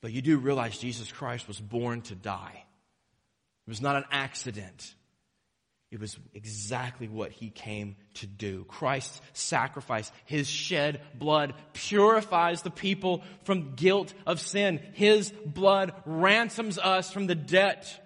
but 0.00 0.12
you 0.12 0.22
do 0.22 0.38
realize 0.38 0.78
Jesus 0.78 1.12
Christ 1.12 1.46
was 1.46 1.60
born 1.60 2.00
to 2.02 2.14
die. 2.14 2.64
It 3.66 3.70
was 3.70 3.80
not 3.80 3.96
an 3.96 4.04
accident. 4.10 4.94
It 5.92 6.00
was 6.00 6.18
exactly 6.32 7.06
what 7.06 7.32
he 7.32 7.50
came 7.50 7.96
to 8.14 8.26
do. 8.26 8.64
Christ's 8.64 9.20
sacrifice, 9.34 10.10
his 10.24 10.48
shed 10.48 11.02
blood 11.14 11.54
purifies 11.74 12.62
the 12.62 12.70
people 12.70 13.22
from 13.44 13.74
guilt 13.74 14.14
of 14.26 14.40
sin. 14.40 14.80
His 14.94 15.30
blood 15.44 15.92
ransoms 16.06 16.78
us 16.78 17.12
from 17.12 17.26
the 17.26 17.34
debt 17.34 17.98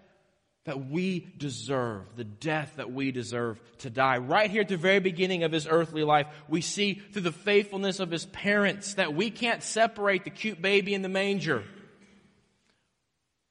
that 0.65 0.91
we 0.91 1.29
deserve, 1.39 2.03
the 2.17 2.25
death 2.25 2.73
that 2.77 2.93
we 2.93 3.13
deserve 3.13 3.61
to 3.79 3.89
die. 3.89 4.19
Right 4.19 4.51
here 4.51 4.63
at 4.63 4.69
the 4.69 4.77
very 4.77 4.99
beginning 4.99 5.45
of 5.45 5.53
his 5.53 5.69
earthly 5.69 6.03
life, 6.03 6.27
we 6.49 6.61
see 6.61 6.95
through 6.95 7.23
the 7.23 7.31
faithfulness 7.31 8.01
of 8.01 8.11
his 8.11 8.27
parents 8.27 8.95
that 8.95 9.15
we 9.15 9.31
can't 9.31 9.63
separate 9.63 10.25
the 10.25 10.31
cute 10.31 10.61
baby 10.61 10.93
in 10.93 11.03
the 11.03 11.09
manger 11.09 11.63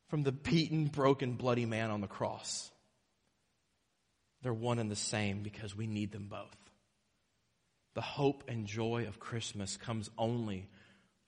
from 0.08 0.24
the 0.24 0.32
beaten, 0.32 0.86
broken, 0.86 1.34
bloody 1.34 1.66
man 1.66 1.92
on 1.92 2.02
the 2.02 2.08
cross. 2.08 2.72
They're 4.42 4.54
one 4.54 4.80
and 4.80 4.92
the 4.92 4.96
same 4.96 5.42
because 5.42 5.76
we 5.76 5.88
need 5.88 6.12
them 6.12 6.28
both. 6.30 6.58
The 7.96 8.02
hope 8.02 8.44
and 8.48 8.68
joy 8.68 9.06
of 9.08 9.20
Christmas 9.20 9.78
comes 9.78 10.10
only 10.18 10.68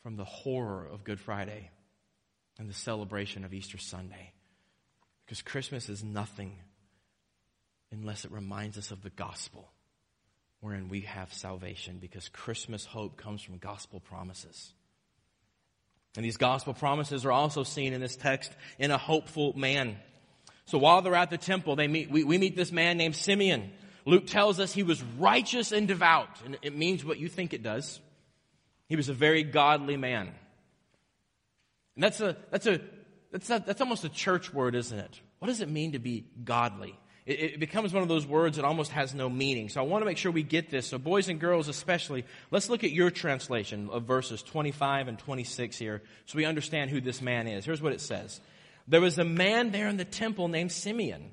from 0.04 0.18
the 0.18 0.26
horror 0.26 0.88
of 0.92 1.04
Good 1.04 1.20
Friday 1.20 1.72
and 2.60 2.70
the 2.70 2.74
celebration 2.74 3.44
of 3.44 3.54
Easter 3.54 3.78
Sunday. 3.78 4.34
Because 5.26 5.42
Christmas 5.42 5.90
is 5.90 6.04
nothing 6.04 6.54
unless 7.92 8.26
it 8.26 8.32
reminds 8.32 8.78
us 8.78 8.92
of 8.92 9.02
the 9.02 9.10
gospel 9.10 9.72
wherein 10.60 10.90
we 10.90 11.02
have 11.02 11.34
salvation 11.34 11.98
because 12.00 12.30
Christmas 12.30 12.86
hope 12.86 13.18
comes 13.18 13.42
from 13.42 13.58
gospel 13.58 14.00
promises. 14.00 14.74
And 16.18 16.26
these 16.26 16.38
gospel 16.38 16.74
promises 16.74 17.26
are 17.26 17.32
also 17.32 17.64
seen 17.64 17.94
in 17.94 18.02
this 18.02 18.16
text 18.16 18.52
in 18.80 18.90
a 18.90 18.98
hopeful 18.98 19.56
man. 19.56 19.98
So 20.66 20.80
while 20.80 21.04
they're 21.04 21.14
at 21.14 21.30
the 21.30 21.38
temple, 21.38 21.76
they 21.76 21.88
meet, 21.88 22.10
we, 22.10 22.24
we 22.24 22.40
meet 22.40 22.56
this 22.56 22.72
man 22.72 22.98
named 22.98 23.16
Simeon. 23.16 23.72
Luke 24.04 24.26
tells 24.26 24.60
us 24.60 24.74
he 24.74 24.82
was 24.82 25.02
righteous 25.20 25.72
and 25.72 25.88
devout, 25.88 26.30
and 26.44 26.58
it 26.64 26.76
means 26.76 27.06
what 27.06 27.20
you 27.20 27.30
think 27.30 27.54
it 27.54 27.62
does. 27.62 28.00
He 28.90 28.96
was 28.96 29.10
a 29.10 29.14
very 29.14 29.44
godly 29.44 29.96
man. 29.96 30.32
And 31.96 32.04
that's 32.04 32.20
a, 32.20 32.36
that's 32.50 32.66
a, 32.66 32.82
that's, 33.32 33.50
a, 33.52 33.64
that's 33.64 33.82
almost 33.82 34.04
a 34.04 34.10
church 34.10 34.52
word, 34.52 34.74
isn't 34.74 34.98
it? 34.98 35.22
What 35.38 35.50
does 35.50 35.62
it 35.62 35.70
mean 35.70 35.92
to 35.92 36.00
be 36.00 36.26
godly? 36.44 36.98
It, 37.28 37.40
it 37.40 37.60
becomes 37.60 37.94
one 37.94 38.02
of 38.02 38.10
those 38.10 38.26
words 38.26 38.56
that 38.56 38.66
almost 38.66 38.92
has 38.94 39.14
no 39.14 39.30
meaning. 39.30 39.70
So 39.70 39.82
I 39.82 39.84
want 39.84 40.02
to 40.02 40.06
make 40.06 40.18
sure 40.18 40.32
we 40.32 40.44
get 40.44 40.70
this. 40.72 40.88
So 40.88 40.98
boys 40.98 41.28
and 41.28 41.40
girls 41.40 41.68
especially, 41.68 42.26
let's 42.50 42.70
look 42.70 42.84
at 42.84 42.92
your 42.92 43.12
translation 43.12 43.90
of 43.92 44.04
verses 44.04 44.42
25 44.42 45.10
and 45.10 45.20
26 45.20 45.78
here 45.78 46.02
so 46.26 46.38
we 46.38 46.46
understand 46.46 46.90
who 46.90 47.02
this 47.02 47.22
man 47.22 47.48
is. 47.48 47.66
Here's 47.66 47.82
what 47.82 47.94
it 47.94 48.02
says. 48.02 48.40
There 48.88 49.02
was 49.02 49.20
a 49.20 49.26
man 49.26 49.72
there 49.72 49.90
in 49.90 49.98
the 49.98 50.06
temple 50.06 50.48
named 50.48 50.72
Simeon. 50.72 51.32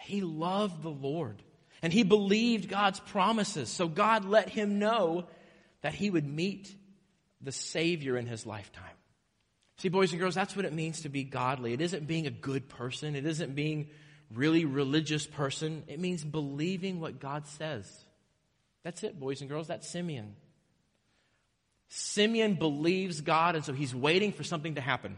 He 0.00 0.20
loved 0.20 0.82
the 0.82 0.90
Lord 0.90 1.40
and 1.80 1.92
he 1.92 2.02
believed 2.02 2.68
God's 2.68 2.98
promises. 2.98 3.70
So 3.70 3.86
God 3.86 4.24
let 4.24 4.48
him 4.48 4.80
know 4.80 5.26
that 5.82 5.94
he 5.94 6.10
would 6.10 6.26
meet 6.26 6.74
the 7.40 7.52
Savior 7.52 8.18
in 8.18 8.26
his 8.26 8.44
lifetime. 8.44 8.84
See, 9.78 9.88
boys 9.88 10.10
and 10.10 10.20
girls, 10.20 10.34
that's 10.34 10.54
what 10.54 10.66
it 10.66 10.74
means 10.74 11.02
to 11.02 11.08
be 11.08 11.24
godly. 11.24 11.72
It 11.72 11.80
isn't 11.80 12.06
being 12.06 12.26
a 12.26 12.30
good 12.30 12.68
person. 12.68 13.16
It 13.16 13.24
isn't 13.24 13.54
being 13.54 13.88
really 14.32 14.64
religious 14.64 15.26
person. 15.26 15.84
It 15.88 15.98
means 15.98 16.24
believing 16.24 17.00
what 17.00 17.20
God 17.20 17.46
says. 17.46 17.86
That's 18.82 19.02
it, 19.02 19.18
boys 19.18 19.40
and 19.40 19.50
girls. 19.50 19.66
That's 19.68 19.88
Simeon. 19.88 20.34
Simeon 21.88 22.54
believes 22.54 23.20
God, 23.20 23.56
and 23.56 23.64
so 23.64 23.72
he's 23.72 23.94
waiting 23.94 24.32
for 24.32 24.44
something 24.44 24.76
to 24.76 24.80
happen 24.80 25.16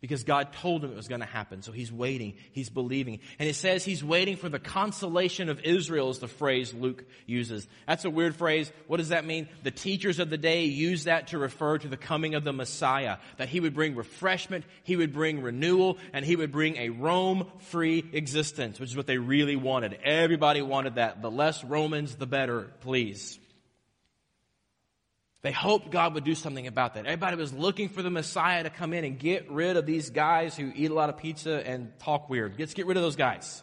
because 0.00 0.22
God 0.22 0.52
told 0.52 0.84
him 0.84 0.92
it 0.92 0.96
was 0.96 1.08
going 1.08 1.22
to 1.22 1.26
happen. 1.26 1.62
So 1.62 1.72
he's 1.72 1.90
waiting. 1.90 2.34
He's 2.52 2.70
believing. 2.70 3.18
And 3.38 3.48
it 3.48 3.54
says 3.54 3.84
he's 3.84 4.04
waiting 4.04 4.36
for 4.36 4.48
the 4.48 4.60
consolation 4.60 5.48
of 5.48 5.60
Israel 5.62 6.10
is 6.10 6.20
the 6.20 6.28
phrase 6.28 6.72
Luke 6.72 7.04
uses. 7.26 7.66
That's 7.86 8.04
a 8.04 8.10
weird 8.10 8.36
phrase. 8.36 8.70
What 8.86 8.98
does 8.98 9.08
that 9.08 9.24
mean? 9.24 9.48
The 9.64 9.72
teachers 9.72 10.20
of 10.20 10.30
the 10.30 10.38
day 10.38 10.66
use 10.66 11.04
that 11.04 11.28
to 11.28 11.38
refer 11.38 11.78
to 11.78 11.88
the 11.88 11.96
coming 11.96 12.36
of 12.36 12.44
the 12.44 12.52
Messiah. 12.52 13.16
That 13.38 13.48
he 13.48 13.58
would 13.58 13.74
bring 13.74 13.96
refreshment, 13.96 14.64
he 14.84 14.94
would 14.96 15.12
bring 15.12 15.42
renewal, 15.42 15.98
and 16.12 16.24
he 16.24 16.36
would 16.36 16.52
bring 16.52 16.76
a 16.76 16.90
Rome-free 16.90 18.10
existence, 18.12 18.78
which 18.78 18.90
is 18.90 18.96
what 18.96 19.06
they 19.06 19.18
really 19.18 19.56
wanted. 19.56 19.98
Everybody 20.04 20.62
wanted 20.62 20.94
that. 20.94 21.22
The 21.22 21.30
less 21.30 21.64
Romans, 21.64 22.14
the 22.14 22.26
better, 22.26 22.70
please. 22.80 23.38
They 25.42 25.52
hoped 25.52 25.90
God 25.90 26.14
would 26.14 26.24
do 26.24 26.34
something 26.34 26.66
about 26.66 26.94
that. 26.94 27.06
Everybody 27.06 27.36
was 27.36 27.52
looking 27.52 27.88
for 27.88 28.02
the 28.02 28.10
Messiah 28.10 28.64
to 28.64 28.70
come 28.70 28.92
in 28.92 29.04
and 29.04 29.18
get 29.18 29.48
rid 29.50 29.76
of 29.76 29.86
these 29.86 30.10
guys 30.10 30.56
who 30.56 30.72
eat 30.74 30.90
a 30.90 30.94
lot 30.94 31.10
of 31.10 31.16
pizza 31.16 31.64
and 31.64 31.96
talk 32.00 32.28
weird. 32.28 32.54
Let's 32.58 32.74
get 32.74 32.86
rid 32.86 32.96
of 32.96 33.04
those 33.04 33.16
guys. 33.16 33.62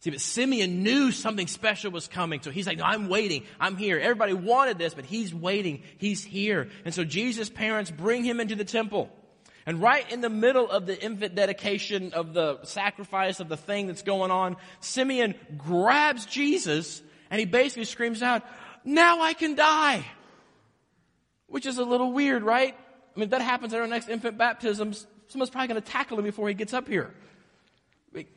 See, 0.00 0.10
but 0.10 0.20
Simeon 0.20 0.82
knew 0.82 1.12
something 1.12 1.46
special 1.46 1.90
was 1.90 2.08
coming. 2.08 2.40
So 2.42 2.50
he's 2.50 2.66
like, 2.66 2.78
no, 2.78 2.84
I'm 2.84 3.08
waiting. 3.08 3.44
I'm 3.58 3.76
here. 3.76 3.98
Everybody 3.98 4.32
wanted 4.34 4.78
this, 4.78 4.94
but 4.94 5.04
he's 5.04 5.34
waiting. 5.34 5.82
He's 5.98 6.24
here. 6.24 6.68
And 6.84 6.94
so 6.94 7.04
Jesus' 7.04 7.50
parents 7.50 7.90
bring 7.90 8.24
him 8.24 8.40
into 8.40 8.54
the 8.54 8.64
temple. 8.64 9.10
And 9.66 9.80
right 9.80 10.10
in 10.10 10.22
the 10.22 10.30
middle 10.30 10.70
of 10.70 10.86
the 10.86 11.02
infant 11.02 11.34
dedication 11.34 12.12
of 12.14 12.32
the 12.32 12.64
sacrifice 12.64 13.40
of 13.40 13.48
the 13.48 13.58
thing 13.58 13.86
that's 13.86 14.02
going 14.02 14.30
on, 14.30 14.56
Simeon 14.80 15.34
grabs 15.56 16.24
Jesus 16.26 17.02
and 17.30 17.38
he 17.38 17.46
basically 17.46 17.84
screams 17.84 18.22
out, 18.22 18.42
now 18.84 19.20
I 19.20 19.34
can 19.34 19.54
die. 19.54 20.04
Which 21.50 21.66
is 21.66 21.76
a 21.76 21.84
little 21.84 22.12
weird, 22.12 22.42
right? 22.42 22.74
I 22.74 23.18
mean, 23.18 23.24
if 23.24 23.30
that 23.30 23.42
happens 23.42 23.74
at 23.74 23.80
our 23.80 23.86
next 23.86 24.08
infant 24.08 24.38
baptism, 24.38 24.94
someone's 25.28 25.50
probably 25.50 25.68
going 25.68 25.82
to 25.82 25.86
tackle 25.86 26.18
him 26.18 26.24
before 26.24 26.48
he 26.48 26.54
gets 26.54 26.72
up 26.72 26.88
here. 26.88 27.12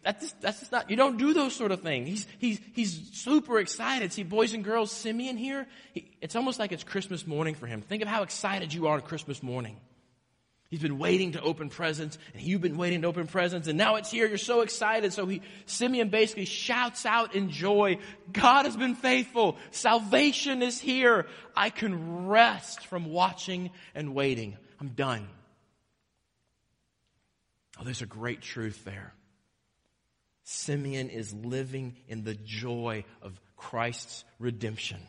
That's 0.04 0.22
just, 0.22 0.42
that's 0.42 0.60
just 0.60 0.72
not, 0.72 0.90
you 0.90 0.96
don't 0.96 1.18
do 1.18 1.34
those 1.34 1.56
sort 1.56 1.72
of 1.72 1.82
things. 1.82 2.08
He's, 2.08 2.28
he's, 2.38 2.60
he's 2.74 3.10
super 3.14 3.60
excited. 3.60 4.14
See, 4.14 4.24
boys 4.24 4.54
and 4.54 4.64
girls, 4.64 4.92
Simeon 4.92 5.38
here, 5.38 5.68
he, 5.94 6.12
it's 6.22 6.36
almost 6.36 6.60
like 6.60 6.72
it's 6.72 6.84
Christmas 6.84 7.26
morning 7.26 7.56
for 7.56 7.66
him. 7.66 7.82
Think 7.82 8.04
of 8.04 8.08
how 8.08 8.24
excited 8.24 8.74
you 8.74 8.88
are 8.88 8.96
on 8.96 9.02
Christmas 9.02 9.42
morning. 9.42 9.78
He's 10.74 10.82
been 10.82 10.98
waiting 10.98 11.34
to 11.34 11.42
open 11.44 11.70
presents, 11.70 12.18
and 12.34 12.42
you've 12.42 12.62
been 12.62 12.78
waiting 12.78 13.04
to 13.04 13.08
open 13.08 13.28
presents, 13.28 13.68
and 13.68 13.78
now 13.78 13.98
it's 13.98 14.10
here. 14.10 14.26
You're 14.26 14.40
so 14.40 14.62
excited. 14.62 15.14
So 15.14 15.28
he, 15.28 15.44
Simeon 15.68 16.10
basically 16.10 16.46
shouts 16.46 17.06
out 17.06 17.36
in 17.36 17.52
joy, 17.52 18.00
God 18.32 18.66
has 18.66 18.76
been 18.76 18.96
faithful. 18.96 19.58
Salvation 19.70 20.64
is 20.64 20.80
here. 20.80 21.28
I 21.56 21.70
can 21.70 22.26
rest 22.26 22.88
from 22.88 23.06
watching 23.06 23.70
and 23.94 24.16
waiting. 24.16 24.58
I'm 24.80 24.88
done. 24.88 25.28
Oh, 27.80 27.84
there's 27.84 28.02
a 28.02 28.08
great 28.08 28.42
truth 28.42 28.84
there. 28.84 29.14
Simeon 30.42 31.12
is 31.12 31.32
living 31.36 31.98
in 32.08 32.24
the 32.24 32.34
joy 32.34 33.06
of 33.22 33.40
Christ's 33.56 34.26
redemption. 34.40 35.02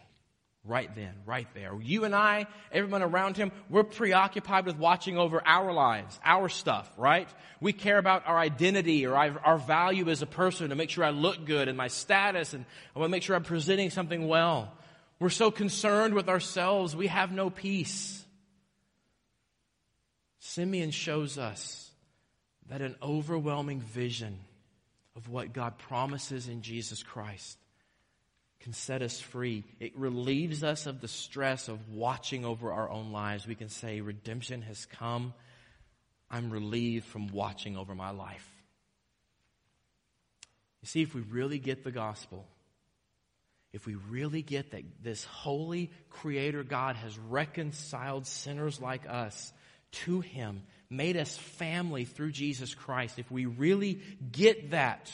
Right 0.67 0.95
then, 0.95 1.13
right 1.27 1.47
there. 1.53 1.79
You 1.79 2.05
and 2.05 2.15
I, 2.15 2.47
everyone 2.73 3.03
around 3.03 3.37
him, 3.37 3.53
we're 3.69 3.85
preoccupied 3.85 4.65
with 4.65 4.79
watching 4.79 5.19
over 5.19 5.47
our 5.47 5.75
lives, 5.75 6.19
our 6.25 6.49
stuff, 6.49 6.91
right? 6.97 7.29
We 7.61 7.75
care 7.75 7.99
about 7.99 8.27
our 8.27 8.39
identity 8.39 9.05
or 9.05 9.15
our, 9.15 9.59
value 9.59 10.09
as 10.09 10.23
a 10.23 10.27
person 10.27 10.71
to 10.71 10.75
make 10.75 10.89
sure 10.89 11.05
I 11.05 11.11
look 11.11 11.45
good 11.45 11.69
and 11.69 11.77
my 11.77 11.89
status 11.89 12.55
and 12.55 12.65
I 12.97 12.99
want 12.99 13.11
to 13.11 13.13
make 13.13 13.23
sure 13.23 13.37
I'm 13.37 13.45
presenting 13.45 13.91
something 13.91 14.27
well. 14.27 14.73
We're 15.19 15.29
so 15.29 15.51
concerned 15.51 16.15
with 16.15 16.31
ourselves, 16.31 16.97
we 16.97 17.09
have 17.09 17.31
no 17.31 17.51
peace. 17.51 18.25
Simeon 20.39 20.93
shows 20.93 21.37
us 21.37 21.91
that 22.71 22.81
an 22.81 22.97
overwhelming 23.03 23.81
vision 23.81 24.39
of 25.15 25.29
what 25.29 25.53
God 25.53 25.77
promises 25.77 26.49
in 26.49 26.63
Jesus 26.63 27.03
Christ 27.03 27.59
can 28.61 28.73
set 28.73 29.03
us 29.03 29.21
free. 29.21 29.65
It 29.81 29.97
relieves 29.97 30.65
us 30.65 30.87
of 30.87 31.01
the 31.01 31.09
stress 31.09 31.69
of 31.69 31.91
watching 31.91 32.45
over 32.45 32.73
our 32.73 32.89
own 32.89 33.13
lives. 33.13 33.47
We 33.47 33.55
can 33.55 33.69
say, 33.69 34.01
Redemption 34.01 34.63
has 34.63 34.87
come. 34.87 35.35
I'm 36.31 36.51
relieved 36.51 37.05
from 37.07 37.29
watching 37.29 37.77
over 37.77 37.95
my 37.95 38.11
life. 38.11 38.49
You 40.83 40.89
see, 40.89 41.03
if 41.03 41.15
we 41.15 41.21
really 41.23 41.59
get 41.59 41.85
the 41.85 41.91
gospel, 41.91 42.47
if 43.73 43.87
we 43.87 43.95
really 43.95 44.43
get 44.43 44.71
that 44.71 44.83
this 45.03 45.25
holy 45.25 45.91
creator 46.11 46.63
God 46.63 46.97
has 46.97 47.19
reconciled 47.19 48.27
sinners 48.27 48.81
like 48.81 49.03
us 49.09 49.53
to 50.05 50.21
him 50.21 50.63
made 50.91 51.17
us 51.17 51.37
family 51.37 52.05
through 52.05 52.33
Jesus 52.33 52.75
Christ, 52.75 53.19
if 53.19 53.31
we 53.31 53.47
really 53.47 54.01
get 54.31 54.71
that, 54.71 55.11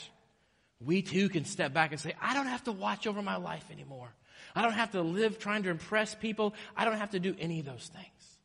we 0.85 1.01
too 1.01 1.29
can 1.29 1.45
step 1.45 1.73
back 1.73 1.91
and 1.91 1.99
say, 1.99 2.13
I 2.21 2.33
don't 2.33 2.47
have 2.47 2.63
to 2.65 2.71
watch 2.71 3.07
over 3.07 3.21
my 3.21 3.37
life 3.37 3.65
anymore. 3.71 4.09
I 4.55 4.61
don't 4.61 4.73
have 4.73 4.91
to 4.91 5.01
live 5.01 5.39
trying 5.39 5.63
to 5.63 5.69
impress 5.69 6.15
people. 6.15 6.53
I 6.75 6.85
don't 6.85 6.97
have 6.97 7.11
to 7.11 7.19
do 7.19 7.35
any 7.39 7.59
of 7.59 7.65
those 7.65 7.89
things. 7.93 8.37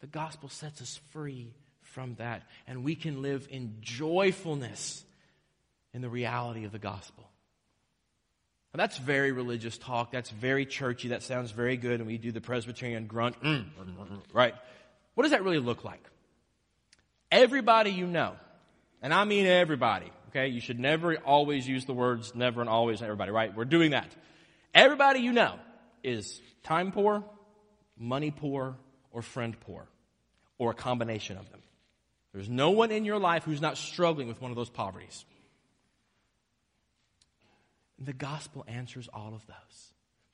The 0.00 0.06
gospel 0.06 0.48
sets 0.48 0.80
us 0.80 1.00
free 1.10 1.54
from 1.82 2.14
that, 2.14 2.42
and 2.66 2.84
we 2.84 2.94
can 2.94 3.22
live 3.22 3.46
in 3.50 3.76
joyfulness 3.80 5.04
in 5.92 6.00
the 6.00 6.08
reality 6.08 6.64
of 6.64 6.72
the 6.72 6.78
gospel. 6.78 7.28
Now, 8.74 8.78
that's 8.78 8.96
very 8.96 9.32
religious 9.32 9.76
talk. 9.76 10.10
That's 10.10 10.30
very 10.30 10.64
churchy. 10.64 11.08
That 11.08 11.22
sounds 11.22 11.50
very 11.50 11.76
good. 11.76 12.00
And 12.00 12.06
we 12.06 12.16
do 12.16 12.32
the 12.32 12.40
Presbyterian 12.40 13.06
grunt, 13.06 13.38
mm, 13.42 13.64
right? 14.32 14.54
What 15.14 15.24
does 15.24 15.32
that 15.32 15.44
really 15.44 15.58
look 15.58 15.84
like? 15.84 16.02
Everybody 17.30 17.90
you 17.90 18.06
know, 18.06 18.34
and 19.02 19.12
I 19.12 19.24
mean 19.24 19.46
everybody, 19.46 20.10
okay? 20.32 20.48
You 20.48 20.60
should 20.60 20.80
never 20.80 21.16
always 21.16 21.68
use 21.68 21.84
the 21.84 21.92
words 21.92 22.34
never 22.34 22.60
and 22.60 22.70
always 22.70 23.02
everybody, 23.02 23.30
right? 23.30 23.54
We're 23.54 23.64
doing 23.64 23.90
that. 23.90 24.10
Everybody 24.74 25.20
you 25.20 25.32
know 25.32 25.58
is 26.02 26.40
time 26.62 26.92
poor, 26.92 27.24
money 27.98 28.30
poor, 28.30 28.76
or 29.10 29.22
friend 29.22 29.58
poor, 29.60 29.86
or 30.58 30.70
a 30.70 30.74
combination 30.74 31.36
of 31.36 31.50
them. 31.50 31.60
There's 32.32 32.48
no 32.48 32.70
one 32.70 32.90
in 32.90 33.04
your 33.04 33.18
life 33.18 33.44
who's 33.44 33.60
not 33.60 33.76
struggling 33.76 34.26
with 34.26 34.40
one 34.40 34.50
of 34.50 34.56
those 34.56 34.70
poverties. 34.70 35.24
The 37.98 38.14
gospel 38.14 38.64
answers 38.66 39.08
all 39.12 39.34
of 39.34 39.46
those. 39.46 39.91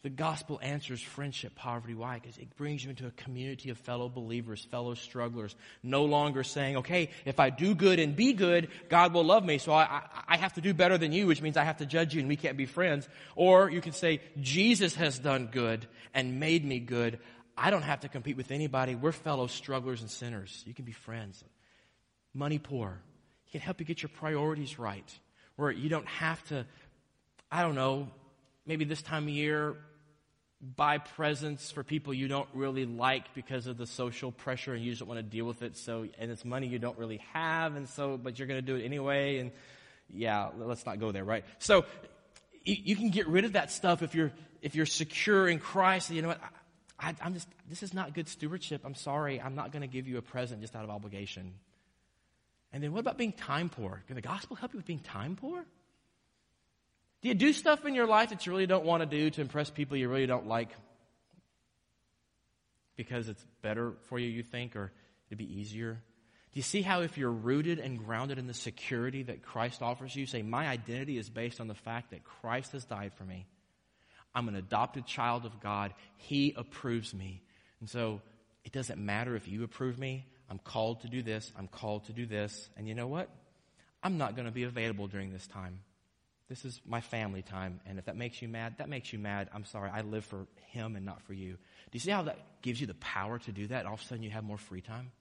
The 0.09 0.15
gospel 0.15 0.59
answers 0.63 1.03
friendship 1.03 1.55
poverty. 1.55 1.93
Why? 1.93 2.19
Because 2.19 2.39
it 2.39 2.57
brings 2.57 2.83
you 2.83 2.89
into 2.89 3.07
a 3.07 3.11
community 3.11 3.69
of 3.69 3.77
fellow 3.77 4.09
believers, 4.09 4.65
fellow 4.65 4.95
strugglers, 4.95 5.55
no 5.83 6.07
longer 6.07 6.43
saying, 6.43 6.79
okay, 6.79 7.11
if 7.27 7.39
I 7.39 7.51
do 7.51 7.75
good 7.75 7.99
and 7.99 8.17
be 8.17 8.33
good, 8.33 8.71
God 8.89 9.13
will 9.13 9.25
love 9.25 9.45
me, 9.45 9.59
so 9.59 9.71
I, 9.71 9.83
I, 9.83 10.03
I 10.27 10.37
have 10.39 10.55
to 10.55 10.63
do 10.63 10.73
better 10.73 10.97
than 10.97 11.13
you, 11.13 11.27
which 11.27 11.43
means 11.43 11.59
I 11.59 11.65
have 11.65 11.77
to 11.77 11.85
judge 11.85 12.15
you 12.15 12.21
and 12.21 12.29
we 12.31 12.37
can't 12.37 12.57
be 12.57 12.65
friends. 12.65 13.07
Or 13.37 13.69
you 13.69 13.83
can 13.83 13.93
say, 13.93 14.23
Jesus 14.41 14.95
has 14.95 15.19
done 15.19 15.51
good 15.53 15.87
and 16.15 16.41
made 16.41 16.65
me 16.65 16.79
good. 16.79 17.19
I 17.55 17.69
don't 17.69 17.83
have 17.83 18.01
to 18.01 18.09
compete 18.09 18.39
with 18.39 18.51
anybody. 18.51 18.95
We're 18.95 19.13
fellow 19.13 19.47
strugglers 19.47 20.01
and 20.01 20.11
sinners. 20.11 20.63
You 20.67 20.73
can 20.73 20.87
be 20.87 20.93
friends. 20.93 21.45
Money 22.33 22.59
poor. 22.59 22.99
He 23.45 23.53
can 23.53 23.61
help 23.61 23.79
you 23.79 23.85
get 23.85 24.01
your 24.01 24.09
priorities 24.17 24.79
right. 24.79 25.19
Where 25.57 25.71
you 25.71 25.91
don't 25.91 26.09
have 26.09 26.43
to, 26.49 26.65
I 27.53 27.61
don't 27.61 27.75
know, 27.75 28.09
maybe 28.65 28.87
this 28.87 29.03
time 29.03 29.25
of 29.25 29.31
year, 29.35 29.77
buy 30.61 30.99
presents 30.99 31.71
for 31.71 31.85
people 31.85 32.13
you 32.13 32.27
don't 32.27 32.49
really 32.53 32.85
like 32.85 33.33
because 33.35 33.67
of 33.67 33.77
the 33.77 33.87
social 33.87 34.33
pressure 34.33 34.75
and 34.75 34.83
you 34.83 34.91
just 34.91 35.01
don't 35.01 35.09
want 35.09 35.19
to 35.19 35.23
deal 35.23 35.45
with 35.45 35.63
it. 35.63 35.77
So, 35.77 36.07
and 36.19 36.31
it's 36.31 36.45
money 36.45 36.67
you 36.67 36.79
don't 36.79 36.99
really 36.99 37.21
have. 37.33 37.77
And 37.77 37.89
so, 37.89 38.17
but 38.17 38.39
you're 38.39 38.49
going 38.49 38.59
to 38.59 38.67
do 38.67 38.75
it 38.75 38.85
anyway. 38.85 39.39
And 39.39 39.53
yeah, 40.13 40.49
let's 40.59 40.85
not 40.85 40.99
go 40.99 41.13
there, 41.13 41.25
right? 41.25 41.45
So 41.59 41.85
you, 42.65 42.77
you 42.77 42.97
can 42.97 43.11
get 43.11 43.29
rid 43.29 43.45
of 43.45 43.53
that 43.53 43.71
stuff 43.71 44.03
if 44.03 44.15
you're, 44.15 44.33
if 44.61 44.75
you're 44.75 44.87
secure 44.87 45.49
in 45.49 45.61
Christ. 45.61 46.11
You 46.11 46.23
know 46.23 46.29
what? 46.29 46.41
I, 46.99 47.15
I'm 47.23 47.35
just, 47.35 47.49
this 47.69 47.85
is 47.85 47.95
not 47.95 48.13
good 48.13 48.29
stewardship. 48.29 48.83
I'm 48.85 48.97
sorry. 48.97 49.41
I'm 49.41 49.55
not 49.55 49.71
going 49.71 49.83
to 49.83 49.89
give 49.89 50.09
you 50.09 50.19
a 50.19 50.23
present 50.23 50.61
just 50.61 50.75
out 50.75 50.83
of 50.83 50.91
obligation. 50.91 51.55
And 52.73 52.83
then 52.83 52.93
what 52.93 53.01
about 53.01 53.17
being 53.17 53.33
time 53.33 53.69
poor? 53.69 54.03
Can 54.09 54.17
the 54.17 54.23
gospel 54.23 54.57
help 54.57 54.73
you 54.73 54.79
with 54.79 54.87
being 54.87 54.99
time 54.99 55.37
poor? 55.37 55.65
Do 57.21 57.29
you 57.29 57.35
do 57.35 57.53
stuff 57.53 57.85
in 57.85 57.95
your 57.95 58.07
life 58.07 58.31
that 58.31 58.47
you 58.47 58.53
really 58.53 58.67
don't 58.67 58.85
want 58.85 59.03
to 59.03 59.07
do 59.07 59.31
to 59.31 59.41
impress 59.41 59.71
people 59.71 59.97
you 59.97 60.09
really 60.09 60.27
don't 60.27 60.47
like? 60.47 60.71
Because 62.97 63.29
it's 63.29 63.45
better 63.63 63.95
for 64.09 64.19
you, 64.19 64.29
you 64.29 64.43
think, 64.43 64.77
or 64.77 64.93
it'd 65.29 65.39
be 65.39 65.61
easier? 65.61 66.03
Do 66.53 66.59
you 66.59 66.63
see 66.63 66.83
how 66.83 67.03
if 67.03 67.19
you're 67.19 67.31
rooted 67.31 67.79
and 67.79 67.99
grounded 67.99 68.39
in 68.39 68.47
the 68.47 68.55
security 68.55 69.25
that 69.25 69.43
Christ 69.43 69.83
offers 69.83 70.15
you, 70.17 70.27
say, 70.27 70.43
my 70.43 70.67
identity 70.67 71.19
is 71.19 71.29
based 71.29 71.61
on 71.61 71.69
the 71.69 71.75
fact 71.75 72.11
that 72.11 72.25
Christ 72.25 72.73
has 72.73 72.85
died 72.85 73.13
for 73.15 73.25
me. 73.25 73.47
I'm 74.35 74.49
an 74.49 74.57
adopted 74.57 75.05
child 75.05 75.45
of 75.45 75.61
God. 75.61 75.93
He 76.17 76.55
approves 76.57 77.13
me. 77.13 77.43
And 77.81 77.89
so 77.89 78.23
it 78.65 78.73
doesn't 78.73 78.99
matter 78.99 79.37
if 79.37 79.49
you 79.49 79.65
approve 79.65 79.99
me. 79.99 80.27
I'm 80.49 80.59
called 80.59 81.03
to 81.03 81.09
do 81.09 81.23
this. 81.23 81.53
I'm 81.59 81.69
called 81.69 82.07
to 82.07 82.13
do 82.13 82.27
this. 82.27 82.71
And 82.77 82.89
you 82.89 82.95
know 82.95 83.07
what? 83.07 83.29
I'm 84.03 84.17
not 84.17 84.35
going 84.35 84.47
to 84.47 84.53
be 84.53 84.63
available 84.63 85.07
during 85.07 85.33
this 85.33 85.47
time. 85.47 85.81
This 86.49 86.65
is 86.65 86.81
my 86.87 87.03
family 87.03 87.43
time, 87.43 87.81
and 87.87 87.99
if 87.99 88.07
that 88.07 88.17
makes 88.17 88.41
you 88.41 88.49
mad, 88.49 88.77
that 88.79 88.89
makes 88.89 89.13
you 89.13 89.19
mad. 89.19 89.51
I'm 89.53 89.67
sorry. 89.67 89.91
I 89.91 90.01
live 90.01 90.25
for 90.25 90.47
him 90.69 90.97
and 90.97 91.05
not 91.05 91.21
for 91.23 91.35
you. 91.35 91.53
Do 91.53 91.59
you 91.93 92.01
see 92.01 92.11
how 92.11 92.23
that 92.23 92.39
gives 92.63 92.81
you 92.81 92.87
the 92.87 92.95
power 92.95 93.39
to 93.41 93.53
do 93.53 93.67
that? 93.67 93.85
All 93.85 93.95
of 93.95 94.01
a 94.01 94.05
sudden, 94.05 94.23
you 94.23 94.31
have 94.31 94.45
more 94.45 94.57
free 94.57 94.81
time. 94.81 95.13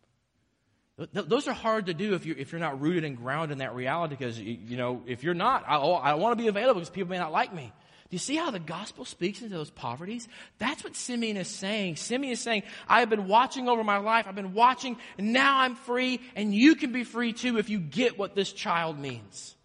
those 1.11 1.49
are 1.49 1.53
hard 1.53 1.87
to 1.87 1.93
do 1.93 2.13
if 2.13 2.25
you're 2.25 2.37
if 2.37 2.53
you're 2.53 2.61
not 2.61 2.79
rooted 2.79 3.03
and 3.03 3.17
grounded 3.17 3.51
in 3.51 3.57
that 3.57 3.75
reality. 3.75 4.15
Because 4.17 4.39
you, 4.39 4.57
you 4.67 4.77
know, 4.77 5.03
if 5.05 5.21
you're 5.21 5.33
not, 5.33 5.65
I, 5.67 5.77
oh, 5.77 5.93
I 5.93 6.13
want 6.13 6.37
to 6.37 6.41
be 6.41 6.47
available 6.47 6.79
because 6.79 6.89
people 6.89 7.09
may 7.09 7.19
not 7.19 7.33
like 7.33 7.53
me. 7.53 7.73
Do 8.09 8.15
you 8.15 8.19
see 8.19 8.37
how 8.37 8.51
the 8.51 8.59
gospel 8.59 9.03
speaks 9.03 9.41
into 9.41 9.53
those 9.53 9.69
poverties? 9.69 10.29
That's 10.59 10.81
what 10.81 10.95
Simeon 10.95 11.35
is 11.35 11.49
saying. 11.49 11.97
Simeon 11.97 12.31
is 12.31 12.39
saying, 12.39 12.63
I 12.87 13.01
have 13.01 13.09
been 13.09 13.27
watching 13.27 13.67
over 13.67 13.83
my 13.83 13.97
life. 13.97 14.27
I've 14.29 14.35
been 14.35 14.53
watching, 14.53 14.95
and 15.17 15.33
now 15.33 15.59
I'm 15.59 15.75
free, 15.75 16.21
and 16.33 16.55
you 16.55 16.75
can 16.75 16.93
be 16.93 17.03
free 17.03 17.33
too 17.33 17.57
if 17.57 17.69
you 17.69 17.81
get 17.81 18.17
what 18.17 18.33
this 18.33 18.53
child 18.53 18.97
means. 18.97 19.56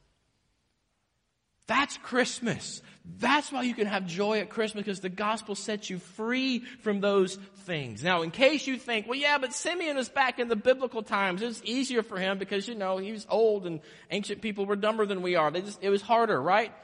That's 1.73 1.97
Christmas. 1.97 2.83
That's 3.19 3.51
why 3.51 3.63
you 3.63 3.73
can 3.73 3.87
have 3.87 4.07
joy 4.07 4.41
at 4.41 4.51
Christmas 4.51 4.85
because 4.85 5.01
the 5.01 5.09
gospel 5.09 5.55
sets 5.55 5.89
you 5.89 5.99
free 5.99 6.59
from 6.83 7.01
those 7.01 7.37
things. 7.65 8.05
Now, 8.05 8.21
in 8.21 8.31
case 8.31 8.67
you 8.67 8.77
think, 8.77 9.09
well, 9.09 9.19
yeah, 9.19 9.39
but 9.39 9.55
Simeon 9.55 9.97
was 9.97 10.11
back 10.11 10.39
in 10.39 10.49
the 10.49 10.55
biblical 10.55 11.03
times. 11.03 11.41
It 11.41 11.47
was 11.47 11.65
easier 11.65 12.03
for 12.03 12.19
him 12.19 12.37
because, 12.37 12.69
you 12.69 12.75
know, 12.75 12.99
he 12.99 13.11
was 13.11 13.27
old 13.31 13.67
and 13.67 13.81
ancient 14.11 14.43
people 14.43 14.67
were 14.67 14.77
dumber 14.77 15.07
than 15.07 15.23
we 15.23 15.35
are. 15.35 15.51
They 15.51 15.63
just, 15.63 15.83
it 15.83 15.89
was 15.89 16.03
harder, 16.03 16.39
right? 16.43 16.75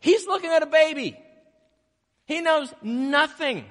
He's 0.00 0.26
looking 0.26 0.48
at 0.48 0.62
a 0.62 0.66
baby. 0.66 1.18
He 2.24 2.40
knows 2.40 2.72
nothing 2.80 3.66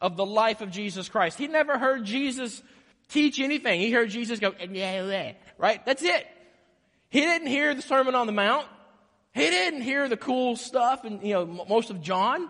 of 0.00 0.16
the 0.16 0.24
life 0.24 0.62
of 0.62 0.70
Jesus 0.70 1.10
Christ. 1.10 1.36
He 1.36 1.46
never 1.46 1.76
heard 1.76 2.06
Jesus 2.06 2.62
teach 3.10 3.38
anything. 3.38 3.80
He 3.80 3.92
heard 3.92 4.08
Jesus 4.08 4.38
go, 4.38 4.54
right? 5.58 5.84
That's 5.84 6.02
it. 6.02 6.26
He 7.10 7.20
didn't 7.20 7.48
hear 7.48 7.74
the 7.74 7.82
Sermon 7.82 8.14
on 8.14 8.26
the 8.26 8.32
Mount. 8.32 8.66
He 9.34 9.48
didn't 9.48 9.82
hear 9.82 10.08
the 10.08 10.16
cool 10.16 10.56
stuff 10.56 11.04
and, 11.04 11.22
you 11.22 11.34
know, 11.34 11.46
most 11.46 11.90
of 11.90 12.02
John. 12.02 12.48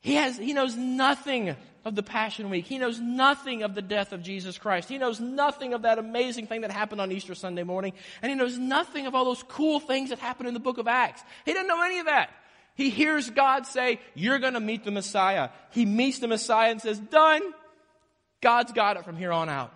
He 0.00 0.14
has, 0.14 0.36
he 0.36 0.52
knows 0.52 0.76
nothing 0.76 1.56
of 1.84 1.94
the 1.94 2.02
Passion 2.02 2.50
Week. 2.50 2.66
He 2.66 2.78
knows 2.78 3.00
nothing 3.00 3.62
of 3.62 3.74
the 3.74 3.82
death 3.82 4.12
of 4.12 4.22
Jesus 4.22 4.56
Christ. 4.58 4.88
He 4.88 4.98
knows 4.98 5.18
nothing 5.18 5.74
of 5.74 5.82
that 5.82 5.98
amazing 5.98 6.46
thing 6.46 6.60
that 6.60 6.70
happened 6.70 7.00
on 7.00 7.10
Easter 7.10 7.34
Sunday 7.34 7.62
morning. 7.62 7.94
And 8.22 8.30
he 8.30 8.36
knows 8.36 8.58
nothing 8.58 9.06
of 9.06 9.14
all 9.14 9.24
those 9.24 9.42
cool 9.42 9.80
things 9.80 10.10
that 10.10 10.18
happened 10.18 10.48
in 10.48 10.54
the 10.54 10.60
book 10.60 10.78
of 10.78 10.86
Acts. 10.86 11.22
He 11.44 11.52
doesn't 11.52 11.68
know 11.68 11.82
any 11.82 11.98
of 11.98 12.06
that. 12.06 12.30
He 12.74 12.90
hears 12.90 13.30
God 13.30 13.66
say, 13.66 14.00
you're 14.14 14.38
gonna 14.38 14.60
meet 14.60 14.84
the 14.84 14.90
Messiah. 14.90 15.50
He 15.70 15.84
meets 15.84 16.18
the 16.18 16.28
Messiah 16.28 16.70
and 16.70 16.80
says, 16.80 16.98
done. 16.98 17.42
God's 18.40 18.72
got 18.72 18.96
it 18.96 19.04
from 19.04 19.16
here 19.16 19.32
on 19.32 19.48
out. 19.48 19.72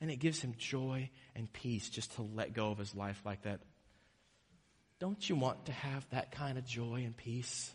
And 0.00 0.10
it 0.10 0.16
gives 0.16 0.40
him 0.40 0.54
joy 0.58 1.10
and 1.36 1.52
peace 1.52 1.88
just 1.88 2.16
to 2.16 2.22
let 2.22 2.54
go 2.54 2.70
of 2.70 2.78
his 2.78 2.94
life 2.94 3.20
like 3.24 3.42
that. 3.42 3.60
Don't 5.02 5.28
you 5.28 5.34
want 5.34 5.66
to 5.66 5.72
have 5.72 6.08
that 6.10 6.30
kind 6.30 6.56
of 6.56 6.64
joy 6.64 7.02
and 7.04 7.16
peace? 7.16 7.72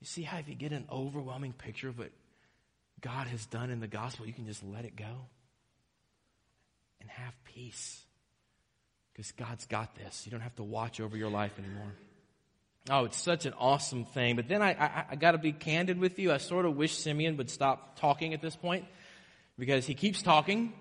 You 0.00 0.06
see 0.06 0.22
how 0.22 0.38
if 0.38 0.48
you 0.48 0.54
get 0.54 0.72
an 0.72 0.86
overwhelming 0.90 1.52
picture 1.52 1.90
of 1.90 1.98
what 1.98 2.12
God 3.02 3.26
has 3.26 3.44
done 3.44 3.68
in 3.68 3.80
the 3.80 3.88
gospel, 3.88 4.26
you 4.26 4.32
can 4.32 4.46
just 4.46 4.64
let 4.64 4.86
it 4.86 4.96
go 4.96 5.26
and 7.02 7.10
have 7.10 7.34
peace. 7.44 8.00
Because 9.12 9.32
God's 9.32 9.66
got 9.66 9.96
this. 9.96 10.22
You 10.24 10.30
don't 10.30 10.40
have 10.40 10.56
to 10.56 10.62
watch 10.62 10.98
over 10.98 11.14
your 11.14 11.28
life 11.28 11.52
anymore. 11.58 11.92
Oh, 12.88 13.04
it's 13.04 13.20
such 13.20 13.44
an 13.44 13.52
awesome 13.58 14.06
thing. 14.06 14.34
But 14.34 14.48
then 14.48 14.62
I, 14.62 14.70
I, 14.70 15.04
I 15.10 15.16
got 15.16 15.32
to 15.32 15.38
be 15.38 15.52
candid 15.52 15.98
with 15.98 16.18
you. 16.18 16.32
I 16.32 16.38
sort 16.38 16.64
of 16.64 16.74
wish 16.74 16.96
Simeon 16.96 17.36
would 17.36 17.50
stop 17.50 17.98
talking 18.00 18.32
at 18.32 18.40
this 18.40 18.56
point 18.56 18.86
because 19.58 19.84
he 19.84 19.92
keeps 19.92 20.22
talking. 20.22 20.72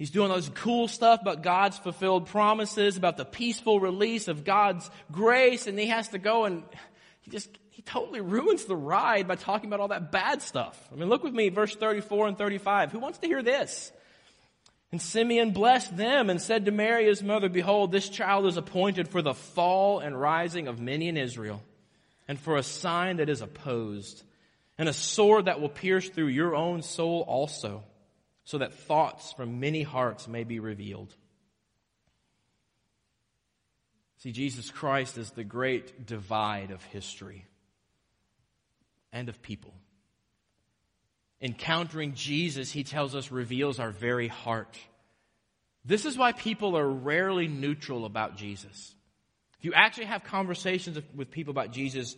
He's 0.00 0.10
doing 0.10 0.30
all 0.30 0.38
this 0.38 0.48
cool 0.48 0.88
stuff 0.88 1.20
about 1.20 1.42
God's 1.42 1.76
fulfilled 1.76 2.28
promises, 2.28 2.96
about 2.96 3.18
the 3.18 3.26
peaceful 3.26 3.80
release 3.80 4.28
of 4.28 4.44
God's 4.44 4.90
grace, 5.12 5.66
and 5.66 5.78
he 5.78 5.88
has 5.88 6.08
to 6.08 6.18
go 6.18 6.46
and 6.46 6.62
he 7.20 7.30
just 7.30 7.50
he 7.68 7.82
totally 7.82 8.22
ruins 8.22 8.64
the 8.64 8.74
ride 8.74 9.28
by 9.28 9.34
talking 9.34 9.68
about 9.68 9.80
all 9.80 9.88
that 9.88 10.10
bad 10.10 10.40
stuff. 10.40 10.88
I 10.90 10.96
mean, 10.96 11.10
look 11.10 11.22
with 11.22 11.34
me, 11.34 11.50
verse 11.50 11.76
34 11.76 12.28
and 12.28 12.38
35. 12.38 12.92
Who 12.92 12.98
wants 12.98 13.18
to 13.18 13.26
hear 13.26 13.42
this? 13.42 13.92
And 14.90 15.02
Simeon 15.02 15.50
blessed 15.50 15.94
them 15.94 16.30
and 16.30 16.40
said 16.40 16.64
to 16.64 16.70
Mary 16.70 17.04
his 17.04 17.22
mother, 17.22 17.50
Behold, 17.50 17.92
this 17.92 18.08
child 18.08 18.46
is 18.46 18.56
appointed 18.56 19.06
for 19.06 19.20
the 19.20 19.34
fall 19.34 19.98
and 19.98 20.18
rising 20.18 20.66
of 20.66 20.80
many 20.80 21.08
in 21.08 21.18
Israel, 21.18 21.62
and 22.26 22.40
for 22.40 22.56
a 22.56 22.62
sign 22.62 23.18
that 23.18 23.28
is 23.28 23.42
opposed, 23.42 24.22
and 24.78 24.88
a 24.88 24.94
sword 24.94 25.44
that 25.44 25.60
will 25.60 25.68
pierce 25.68 26.08
through 26.08 26.28
your 26.28 26.56
own 26.56 26.80
soul 26.80 27.20
also, 27.28 27.84
so 28.50 28.58
that 28.58 28.74
thoughts 28.74 29.32
from 29.32 29.60
many 29.60 29.84
hearts 29.84 30.26
may 30.26 30.42
be 30.42 30.58
revealed. 30.58 31.14
See, 34.16 34.32
Jesus 34.32 34.72
Christ 34.72 35.18
is 35.18 35.30
the 35.30 35.44
great 35.44 36.04
divide 36.04 36.72
of 36.72 36.82
history 36.82 37.46
and 39.12 39.28
of 39.28 39.40
people. 39.40 39.72
Encountering 41.40 42.14
Jesus, 42.14 42.72
he 42.72 42.82
tells 42.82 43.14
us, 43.14 43.30
reveals 43.30 43.78
our 43.78 43.92
very 43.92 44.26
heart. 44.26 44.76
This 45.84 46.04
is 46.04 46.18
why 46.18 46.32
people 46.32 46.76
are 46.76 46.88
rarely 46.88 47.46
neutral 47.46 48.04
about 48.04 48.36
Jesus. 48.36 48.96
If 49.60 49.64
you 49.64 49.74
actually 49.74 50.06
have 50.06 50.24
conversations 50.24 50.98
with 51.14 51.30
people 51.30 51.52
about 51.52 51.70
Jesus, 51.70 52.16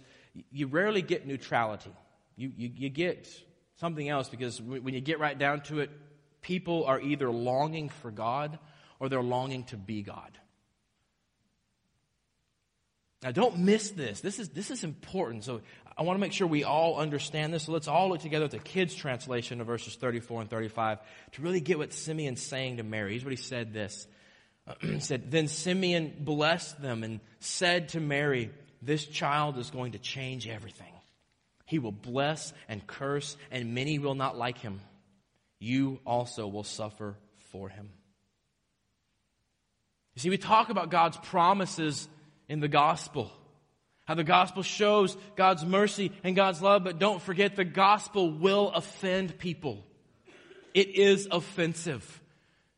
you 0.50 0.66
rarely 0.66 1.02
get 1.02 1.26
neutrality. 1.26 1.92
You, 2.36 2.50
you, 2.56 2.70
you 2.74 2.88
get 2.88 3.28
something 3.76 4.08
else 4.08 4.30
because 4.30 4.62
when 4.62 4.94
you 4.94 5.02
get 5.02 5.20
right 5.20 5.38
down 5.38 5.60
to 5.64 5.80
it, 5.80 5.90
people 6.42 6.84
are 6.84 7.00
either 7.00 7.30
longing 7.30 7.88
for 7.88 8.10
God 8.10 8.58
or 9.00 9.08
they're 9.08 9.22
longing 9.22 9.64
to 9.64 9.76
be 9.76 10.02
God. 10.02 10.38
Now, 13.22 13.30
don't 13.30 13.58
miss 13.58 13.90
this. 13.90 14.20
This 14.20 14.40
is, 14.40 14.48
this 14.48 14.70
is 14.70 14.82
important. 14.82 15.44
So, 15.44 15.60
I 15.96 16.02
want 16.02 16.16
to 16.16 16.20
make 16.20 16.32
sure 16.32 16.46
we 16.46 16.64
all 16.64 16.98
understand 16.98 17.54
this. 17.54 17.64
So, 17.64 17.72
let's 17.72 17.86
all 17.86 18.08
look 18.08 18.20
together 18.20 18.46
at 18.46 18.50
the 18.50 18.58
kids' 18.58 18.94
translation 18.94 19.60
of 19.60 19.68
verses 19.68 19.94
34 19.94 20.42
and 20.42 20.50
35 20.50 20.98
to 21.32 21.42
really 21.42 21.60
get 21.60 21.78
what 21.78 21.92
Simeon's 21.92 22.42
saying 22.42 22.78
to 22.78 22.82
Mary. 22.82 23.12
Here's 23.12 23.24
what 23.24 23.30
he 23.30 23.36
said 23.36 23.72
this. 23.72 24.08
he 24.80 24.98
said, 24.98 25.30
Then 25.30 25.46
Simeon 25.46 26.14
blessed 26.18 26.82
them 26.82 27.04
and 27.04 27.20
said 27.38 27.90
to 27.90 28.00
Mary, 28.00 28.50
This 28.80 29.04
child 29.04 29.56
is 29.58 29.70
going 29.70 29.92
to 29.92 29.98
change 29.98 30.48
everything. 30.48 30.92
He 31.64 31.78
will 31.78 31.92
bless 31.92 32.52
and 32.68 32.84
curse, 32.86 33.36
and 33.52 33.72
many 33.72 34.00
will 34.00 34.16
not 34.16 34.36
like 34.36 34.58
him. 34.58 34.80
You 35.62 36.00
also 36.04 36.48
will 36.48 36.64
suffer 36.64 37.16
for 37.52 37.68
him. 37.68 37.88
You 40.16 40.20
see, 40.20 40.28
we 40.28 40.36
talk 40.36 40.70
about 40.70 40.90
God's 40.90 41.16
promises 41.18 42.08
in 42.48 42.58
the 42.58 42.66
gospel. 42.66 43.30
How 44.04 44.16
the 44.16 44.24
gospel 44.24 44.64
shows 44.64 45.16
God's 45.36 45.64
mercy 45.64 46.10
and 46.24 46.34
God's 46.34 46.60
love, 46.60 46.82
but 46.82 46.98
don't 46.98 47.22
forget 47.22 47.54
the 47.54 47.64
gospel 47.64 48.32
will 48.32 48.70
offend 48.70 49.38
people. 49.38 49.86
It 50.74 50.96
is 50.96 51.28
offensive. 51.30 52.20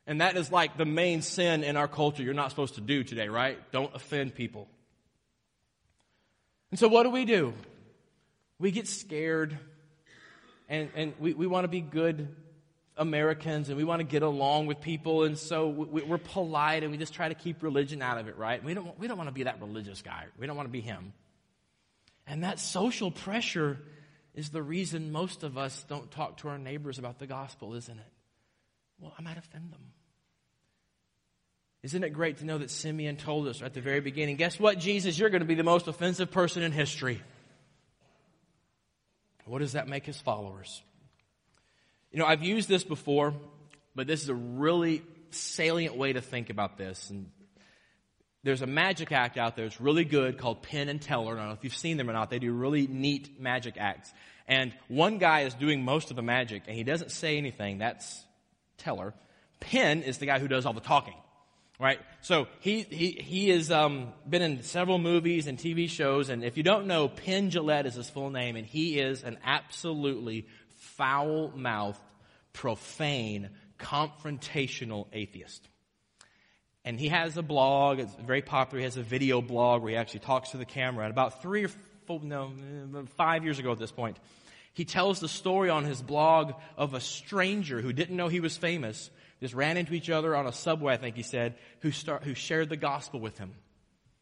And 0.07 0.21
that 0.21 0.37
is 0.37 0.53
like 0.53 0.77
the 0.77 0.85
main 0.85 1.23
sin 1.23 1.65
in 1.65 1.79
our 1.79 1.89
culture 1.89 2.23
you're 2.23 2.35
not 2.35 2.51
supposed 2.51 2.75
to 2.75 2.83
do 2.83 3.03
today, 3.03 3.29
right? 3.31 3.59
Don't 3.73 3.95
offend 3.95 4.35
people. 4.35 4.69
And 6.71 6.79
so 6.79 6.89
what 6.89 7.05
do 7.05 7.11
we 7.11 7.25
do? 7.25 7.55
We 8.59 8.73
get 8.73 8.87
scared 8.89 9.57
and, 10.69 10.91
and 10.95 11.15
we, 11.19 11.33
we 11.33 11.47
want 11.47 11.65
to 11.65 11.69
be 11.69 11.81
good 11.81 12.29
Americans 12.97 13.69
and 13.69 13.77
we 13.77 13.85
want 13.85 14.01
to 14.01 14.05
get 14.05 14.23
along 14.23 14.67
with 14.67 14.81
people, 14.81 15.25
and 15.25 15.37
so 15.37 15.69
we, 15.69 16.03
are 16.03 16.19
polite 16.19 16.83
and 16.83 16.93
we 16.93 16.99
just 16.99 17.13
try 17.15 17.29
to 17.29 17.35
keep 17.35 17.63
religion 17.63 18.03
out 18.03 18.19
of 18.19 18.29
it, 18.29 18.37
right? 18.37 18.63
We 18.63 18.75
don't, 18.75 18.99
we 18.99 19.09
don't 19.09 19.19
want 19.19 19.29
to 19.29 19.35
be 19.35 19.45
that 19.45 19.61
religious 19.61 20.03
guy. 20.03 20.27
We 20.39 20.47
don't 20.47 20.57
want 20.57 20.69
to 20.69 20.73
be 20.73 20.81
him. 20.81 21.13
And 22.27 22.45
that 22.45 22.59
social 22.61 23.11
pressure 23.11 23.79
is 24.35 24.51
the 24.51 24.63
reason 24.63 25.13
most 25.13 25.43
of 25.43 25.59
us 25.59 25.85
don't 25.89 26.11
talk 26.11 26.39
to 26.39 26.49
our 26.49 26.59
neighbors 26.59 26.99
about 26.99 27.19
the 27.19 27.27
gospel, 27.27 27.75
isn't 27.75 27.99
it? 27.99 28.13
Well, 29.01 29.13
I 29.19 29.23
might 29.23 29.39
offend 29.39 29.73
them. 29.73 29.93
Isn't 31.83 32.03
it 32.03 32.11
great 32.11 32.39
to 32.39 32.47
know 32.47 32.59
that 32.59 32.71
Simeon 32.71 33.17
told 33.17 33.47
us 33.47 33.61
at 33.61 33.75
the 33.75 33.81
very 33.81 34.01
beginning, 34.01 34.37
guess 34.37 34.59
what, 34.59 34.79
Jesus? 34.79 35.19
You're 35.19 35.29
going 35.29 35.43
to 35.43 35.47
be 35.47 35.55
the 35.55 35.63
most 35.63 35.87
offensive 35.87 36.31
person 36.31 36.63
in 36.63 36.73
history. 36.73 37.21
What 39.45 39.59
does 39.59 39.73
that 39.73 39.87
make 39.87 40.07
his 40.07 40.19
followers? 40.19 40.83
You 42.15 42.21
know, 42.21 42.27
I've 42.27 42.45
used 42.45 42.69
this 42.69 42.85
before, 42.85 43.35
but 43.97 44.07
this 44.07 44.23
is 44.23 44.29
a 44.29 44.35
really 44.35 45.03
salient 45.31 45.97
way 45.97 46.13
to 46.13 46.21
think 46.21 46.49
about 46.49 46.79
this. 46.79 47.11
And 47.11 47.29
there's 48.45 48.63
a 48.63 48.69
magic 48.69 49.11
act 49.11 49.37
out 49.37 49.57
there 49.57 49.65
that's 49.65 49.81
really 49.81 50.05
good 50.05 50.39
called 50.39 50.63
Penn 50.63 50.89
and 50.89 51.03
Teller. 51.03 51.35
I 51.35 51.39
don't 51.41 51.49
know 51.49 51.55
if 51.55 51.65
you've 51.65 51.75
seen 51.75 51.97
them 51.97 52.09
or 52.09 52.13
not. 52.13 52.31
They 52.31 52.39
do 52.39 52.53
really 52.53 52.87
neat 52.87 53.41
magic 53.41 53.75
acts. 53.79 54.13
And 54.47 54.73
one 54.87 55.19
guy 55.19 55.41
is 55.41 55.55
doing 55.55 55.83
most 55.83 56.11
of 56.11 56.17
the 56.17 56.23
magic, 56.23 56.63
and 56.69 56.77
he 56.77 56.85
doesn't 56.85 57.11
say 57.11 57.37
anything. 57.37 57.79
That's 57.79 58.25
Teller. 58.79 59.13
Penn 59.59 60.05
is 60.05 60.19
the 60.19 60.27
guy 60.27 60.39
who 60.39 60.47
does 60.47 60.67
all 60.67 60.73
the 60.73 60.81
talking. 60.81 61.17
Right? 61.81 61.99
So 62.21 62.47
he, 62.61 62.83
he, 62.83 63.11
he 63.11 63.49
has 63.49 63.73
um, 63.73 64.13
been 64.29 64.43
in 64.43 64.63
several 64.63 64.99
movies 64.99 65.49
and 65.49 65.59
TV 65.59 65.91
shows, 65.91 66.29
and 66.29 66.45
if 66.45 66.57
you 66.57 66.63
don't 66.63 66.87
know, 66.87 67.09
Penn 67.09 67.51
Jillette 67.51 67.87
is 67.87 67.95
his 67.95 68.09
full 68.09 68.31
name, 68.31 68.55
and 68.55 68.65
he 68.65 69.01
is 69.01 69.25
an 69.25 69.39
absolutely 69.43 70.47
foul 70.85 71.53
mouthed, 71.57 72.01
profane, 72.53 73.51
confrontational 73.79 75.07
atheist. 75.13 75.69
And 76.85 77.01
he 77.01 77.09
has 77.09 77.37
a 77.37 77.43
blog, 77.43 77.99
it's 77.99 78.15
very 78.15 78.43
popular. 78.43 78.81
He 78.81 78.85
has 78.85 78.97
a 78.97 79.03
video 79.03 79.41
blog 79.41 79.83
where 79.83 79.91
he 79.91 79.97
actually 79.97 80.21
talks 80.21 80.51
to 80.51 80.59
the 80.59 80.67
camera. 80.67 81.05
And 81.05 81.11
about 81.11 81.41
three 81.41 81.65
or 81.65 81.71
four, 82.07 82.21
no, 82.23 82.53
five 83.17 83.43
years 83.43 83.59
ago 83.59 83.73
at 83.73 83.79
this 83.79 83.93
point, 83.93 84.19
he 84.75 84.85
tells 84.85 85.21
the 85.21 85.29
story 85.29 85.71
on 85.71 85.85
his 85.85 86.03
blog 86.03 86.53
of 86.77 86.95
a 86.95 87.01
stranger 87.01 87.81
who 87.81 87.93
didn't 87.93 88.17
know 88.17 88.29
he 88.29 88.41
was 88.41 88.57
famous, 88.57 89.09
just 89.41 89.55
ran 89.55 89.77
into 89.77 89.95
each 89.95 90.11
other 90.11 90.37
on 90.37 90.47
a 90.47 90.53
subway, 90.53 90.93
I 90.93 90.97
think 90.99 91.17
he 91.17 91.23
said, 91.23 91.55
who, 91.81 91.91
start, 91.91 92.25
who 92.25 92.35
shared 92.35 92.69
the 92.69 92.77
gospel 92.77 93.21
with 93.21 93.39
him. 93.39 93.53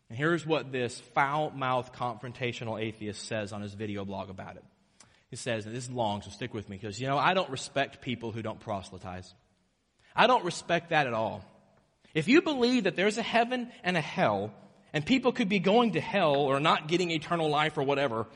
And 0.08 0.18
here's 0.18 0.46
what 0.46 0.70
this 0.70 1.00
foul 1.14 1.50
mouthed 1.50 1.94
confrontational 1.94 2.80
atheist 2.80 3.26
says 3.26 3.52
on 3.52 3.62
his 3.62 3.74
video 3.74 4.04
blog 4.04 4.30
about 4.30 4.56
it. 4.56 4.64
He 5.32 5.36
says, 5.36 5.64
and 5.64 5.74
this 5.74 5.84
is 5.84 5.90
long, 5.90 6.20
so 6.20 6.28
stick 6.28 6.52
with 6.52 6.68
me, 6.68 6.76
because, 6.76 7.00
you 7.00 7.06
know, 7.06 7.16
I 7.16 7.32
don't 7.32 7.48
respect 7.48 8.02
people 8.02 8.32
who 8.32 8.42
don't 8.42 8.60
proselytize. 8.60 9.32
I 10.14 10.26
don't 10.26 10.44
respect 10.44 10.90
that 10.90 11.06
at 11.06 11.14
all. 11.14 11.42
If 12.12 12.28
you 12.28 12.42
believe 12.42 12.84
that 12.84 12.96
there's 12.96 13.16
a 13.16 13.22
heaven 13.22 13.72
and 13.82 13.96
a 13.96 14.02
hell, 14.02 14.52
and 14.92 15.06
people 15.06 15.32
could 15.32 15.48
be 15.48 15.58
going 15.58 15.92
to 15.92 16.02
hell 16.02 16.34
or 16.34 16.60
not 16.60 16.86
getting 16.86 17.10
eternal 17.10 17.48
life 17.48 17.78
or 17.78 17.82
whatever, 17.82 18.26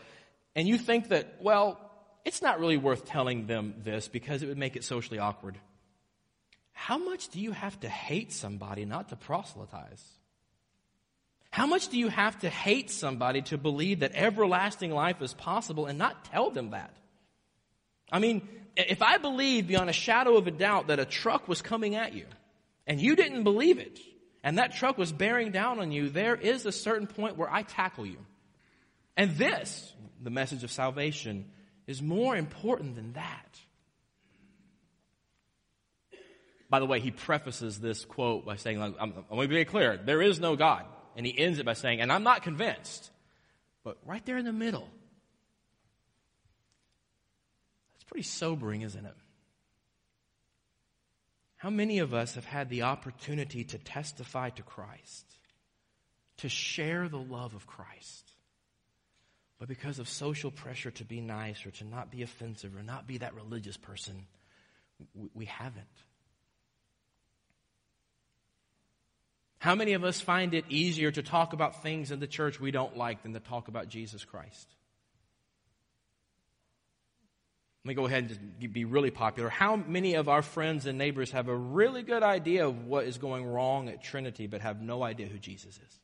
and 0.54 0.66
you 0.66 0.78
think 0.78 1.10
that, 1.10 1.36
well, 1.42 1.78
it's 2.24 2.40
not 2.40 2.60
really 2.60 2.78
worth 2.78 3.04
telling 3.04 3.46
them 3.46 3.74
this 3.84 4.08
because 4.08 4.42
it 4.42 4.46
would 4.46 4.56
make 4.56 4.74
it 4.74 4.82
socially 4.82 5.18
awkward. 5.18 5.58
How 6.72 6.96
much 6.96 7.28
do 7.28 7.42
you 7.42 7.52
have 7.52 7.78
to 7.80 7.90
hate 7.90 8.32
somebody 8.32 8.86
not 8.86 9.10
to 9.10 9.16
proselytize? 9.16 10.02
How 11.56 11.66
much 11.66 11.88
do 11.88 11.98
you 11.98 12.08
have 12.08 12.38
to 12.40 12.50
hate 12.50 12.90
somebody 12.90 13.40
to 13.40 13.56
believe 13.56 14.00
that 14.00 14.12
everlasting 14.14 14.90
life 14.90 15.22
is 15.22 15.32
possible 15.32 15.86
and 15.86 15.98
not 15.98 16.26
tell 16.26 16.50
them 16.50 16.72
that? 16.72 16.94
I 18.12 18.18
mean, 18.18 18.46
if 18.76 19.00
I 19.00 19.16
believed 19.16 19.66
beyond 19.66 19.88
a 19.88 19.94
shadow 19.94 20.36
of 20.36 20.46
a 20.46 20.50
doubt 20.50 20.88
that 20.88 20.98
a 20.98 21.06
truck 21.06 21.48
was 21.48 21.62
coming 21.62 21.94
at 21.94 22.12
you 22.12 22.26
and 22.86 23.00
you 23.00 23.16
didn't 23.16 23.42
believe 23.44 23.78
it 23.78 23.98
and 24.44 24.58
that 24.58 24.74
truck 24.74 24.98
was 24.98 25.12
bearing 25.12 25.50
down 25.50 25.80
on 25.80 25.92
you, 25.92 26.10
there 26.10 26.34
is 26.34 26.66
a 26.66 26.72
certain 26.72 27.06
point 27.06 27.38
where 27.38 27.50
I 27.50 27.62
tackle 27.62 28.04
you. 28.04 28.18
And 29.16 29.34
this, 29.38 29.94
the 30.22 30.28
message 30.28 30.62
of 30.62 30.70
salvation 30.70 31.46
is 31.86 32.02
more 32.02 32.36
important 32.36 32.96
than 32.96 33.14
that. 33.14 33.58
By 36.68 36.80
the 36.80 36.86
way, 36.86 37.00
he 37.00 37.12
prefaces 37.12 37.80
this 37.80 38.04
quote 38.04 38.44
by 38.44 38.56
saying, 38.56 38.82
I'm, 38.82 38.94
I'm 39.00 39.14
going 39.30 39.48
to 39.48 39.54
be 39.54 39.64
clear, 39.64 39.96
there 39.96 40.20
is 40.20 40.38
no 40.38 40.54
God. 40.54 40.84
And 41.16 41.26
he 41.26 41.36
ends 41.36 41.58
it 41.58 41.64
by 41.64 41.72
saying, 41.72 42.00
and 42.00 42.12
I'm 42.12 42.22
not 42.22 42.42
convinced. 42.42 43.10
But 43.82 43.96
right 44.04 44.24
there 44.26 44.36
in 44.36 44.44
the 44.44 44.52
middle, 44.52 44.86
that's 47.94 48.04
pretty 48.04 48.24
sobering, 48.24 48.82
isn't 48.82 49.04
it? 49.04 49.14
How 51.56 51.70
many 51.70 52.00
of 52.00 52.12
us 52.12 52.34
have 52.34 52.44
had 52.44 52.68
the 52.68 52.82
opportunity 52.82 53.64
to 53.64 53.78
testify 53.78 54.50
to 54.50 54.62
Christ, 54.62 55.24
to 56.38 56.50
share 56.50 57.08
the 57.08 57.16
love 57.18 57.54
of 57.54 57.66
Christ, 57.66 58.30
but 59.58 59.68
because 59.68 59.98
of 59.98 60.08
social 60.08 60.50
pressure 60.50 60.90
to 60.90 61.04
be 61.04 61.22
nice 61.22 61.64
or 61.64 61.70
to 61.70 61.84
not 61.84 62.10
be 62.10 62.22
offensive 62.22 62.76
or 62.76 62.82
not 62.82 63.06
be 63.06 63.18
that 63.18 63.34
religious 63.34 63.78
person, 63.78 64.26
we 65.32 65.46
haven't? 65.46 65.86
How 69.66 69.74
many 69.74 69.94
of 69.94 70.04
us 70.04 70.20
find 70.20 70.54
it 70.54 70.64
easier 70.68 71.10
to 71.10 71.24
talk 71.24 71.52
about 71.52 71.82
things 71.82 72.12
in 72.12 72.20
the 72.20 72.28
church 72.28 72.60
we 72.60 72.70
don't 72.70 72.96
like 72.96 73.24
than 73.24 73.32
to 73.32 73.40
talk 73.40 73.66
about 73.66 73.88
Jesus 73.88 74.24
Christ? 74.24 74.68
Let 77.84 77.88
me 77.88 77.94
go 77.94 78.06
ahead 78.06 78.38
and 78.60 78.72
be 78.72 78.84
really 78.84 79.10
popular. 79.10 79.48
How 79.48 79.74
many 79.74 80.14
of 80.14 80.28
our 80.28 80.42
friends 80.42 80.86
and 80.86 80.96
neighbors 80.98 81.32
have 81.32 81.48
a 81.48 81.56
really 81.56 82.04
good 82.04 82.22
idea 82.22 82.64
of 82.64 82.86
what 82.86 83.06
is 83.06 83.18
going 83.18 83.44
wrong 83.44 83.88
at 83.88 84.04
Trinity 84.04 84.46
but 84.46 84.60
have 84.60 84.80
no 84.80 85.02
idea 85.02 85.26
who 85.26 85.38
Jesus 85.40 85.74
is? 85.74 86.00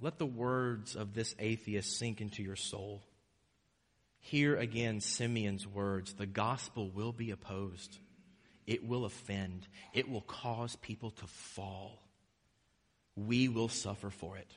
Let 0.00 0.16
the 0.18 0.26
words 0.26 0.94
of 0.94 1.12
this 1.12 1.34
atheist 1.40 1.98
sink 1.98 2.20
into 2.20 2.44
your 2.44 2.54
soul. 2.54 3.02
Hear 4.20 4.54
again 4.54 5.00
Simeon's 5.00 5.66
words 5.66 6.14
the 6.14 6.24
gospel 6.24 6.88
will 6.88 7.12
be 7.12 7.32
opposed. 7.32 7.98
It 8.66 8.86
will 8.86 9.04
offend. 9.04 9.66
It 9.92 10.10
will 10.10 10.22
cause 10.22 10.76
people 10.76 11.10
to 11.10 11.26
fall. 11.26 12.02
We 13.14 13.48
will 13.48 13.68
suffer 13.68 14.10
for 14.10 14.36
it. 14.36 14.50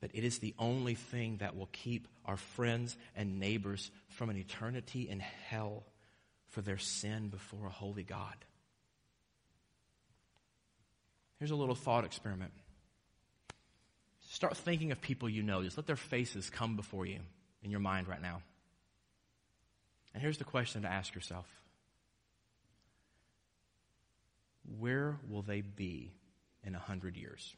But 0.00 0.10
it 0.14 0.24
is 0.24 0.38
the 0.38 0.54
only 0.58 0.94
thing 0.94 1.38
that 1.38 1.56
will 1.56 1.68
keep 1.72 2.08
our 2.24 2.36
friends 2.36 2.96
and 3.14 3.38
neighbors 3.38 3.90
from 4.08 4.30
an 4.30 4.36
eternity 4.36 5.08
in 5.08 5.20
hell 5.20 5.84
for 6.48 6.62
their 6.62 6.78
sin 6.78 7.28
before 7.28 7.66
a 7.66 7.70
holy 7.70 8.02
God. 8.02 8.34
Here's 11.38 11.50
a 11.50 11.56
little 11.56 11.74
thought 11.74 12.04
experiment. 12.04 12.52
Start 14.28 14.56
thinking 14.56 14.92
of 14.92 15.00
people 15.00 15.28
you 15.28 15.42
know. 15.42 15.62
Just 15.62 15.76
let 15.76 15.86
their 15.86 15.96
faces 15.96 16.50
come 16.50 16.76
before 16.76 17.06
you 17.06 17.20
in 17.62 17.70
your 17.70 17.80
mind 17.80 18.08
right 18.08 18.22
now. 18.22 18.42
And 20.14 20.22
here's 20.22 20.38
the 20.38 20.44
question 20.44 20.82
to 20.82 20.88
ask 20.88 21.14
yourself 21.14 21.46
where 24.78 25.18
will 25.28 25.42
they 25.42 25.60
be 25.60 26.12
in 26.64 26.74
a 26.74 26.78
hundred 26.78 27.16
years? 27.16 27.54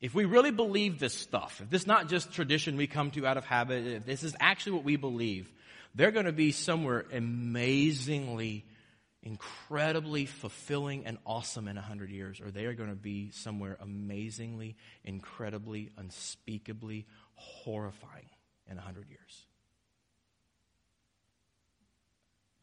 If 0.00 0.14
we 0.14 0.26
really 0.26 0.50
believe 0.50 0.98
this 0.98 1.14
stuff, 1.14 1.60
if 1.62 1.70
this 1.70 1.82
is 1.82 1.86
not 1.86 2.08
just 2.08 2.32
tradition 2.32 2.76
we 2.76 2.86
come 2.86 3.10
to 3.12 3.26
out 3.26 3.38
of 3.38 3.44
habit, 3.44 3.86
if 3.86 4.04
this 4.04 4.22
is 4.22 4.36
actually 4.38 4.72
what 4.72 4.84
we 4.84 4.96
believe, 4.96 5.50
they're 5.94 6.10
going 6.10 6.26
to 6.26 6.32
be 6.32 6.52
somewhere 6.52 7.06
amazingly, 7.12 8.66
incredibly 9.22 10.26
fulfilling 10.26 11.06
and 11.06 11.16
awesome 11.24 11.66
in 11.66 11.78
a 11.78 11.82
hundred 11.82 12.10
years, 12.10 12.40
or 12.40 12.50
they 12.50 12.66
are 12.66 12.74
going 12.74 12.90
to 12.90 12.94
be 12.94 13.30
somewhere 13.30 13.78
amazingly, 13.80 14.76
incredibly, 15.02 15.90
unspeakably 15.96 17.06
horrifying 17.34 18.28
in 18.70 18.76
a 18.76 18.82
hundred 18.82 19.08
years. 19.08 19.46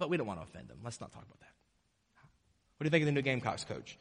But 0.04 0.10
we 0.10 0.18
don't 0.18 0.28
want 0.28 0.42
to 0.42 0.44
offend 0.44 0.68
them. 0.68 0.80
Let's 0.84 1.00
not 1.00 1.14
talk 1.14 1.24
about 1.24 1.40
that. 1.40 1.54
What 2.76 2.84
do 2.84 2.88
you 2.88 2.90
think 2.90 3.04
of 3.04 3.06
the 3.06 3.14
new 3.14 3.22
Gamecocks 3.22 3.64
coach? 3.64 3.98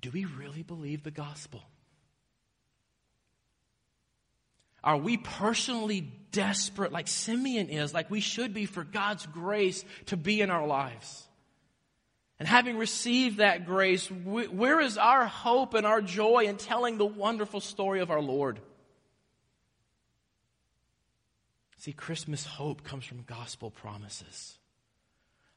Do 0.00 0.10
we 0.10 0.24
really 0.24 0.64
believe 0.64 1.04
the 1.04 1.12
gospel? 1.12 1.62
Are 4.82 4.96
we 4.96 5.18
personally 5.18 6.00
desperate, 6.32 6.90
like 6.90 7.06
Simeon 7.06 7.68
is, 7.68 7.94
like 7.94 8.10
we 8.10 8.18
should 8.18 8.52
be, 8.52 8.66
for 8.66 8.82
God's 8.82 9.24
grace 9.26 9.84
to 10.06 10.16
be 10.16 10.40
in 10.40 10.50
our 10.50 10.66
lives? 10.66 11.28
And 12.40 12.48
having 12.48 12.76
received 12.76 13.36
that 13.36 13.66
grace, 13.66 14.08
where 14.08 14.80
is 14.80 14.98
our 14.98 15.26
hope 15.26 15.74
and 15.74 15.86
our 15.86 16.02
joy 16.02 16.46
in 16.46 16.56
telling 16.56 16.98
the 16.98 17.06
wonderful 17.06 17.60
story 17.60 18.00
of 18.00 18.10
our 18.10 18.20
Lord? 18.20 18.58
See, 21.82 21.92
Christmas 21.92 22.46
hope 22.46 22.84
comes 22.84 23.04
from 23.04 23.24
gospel 23.24 23.72
promises. 23.72 24.56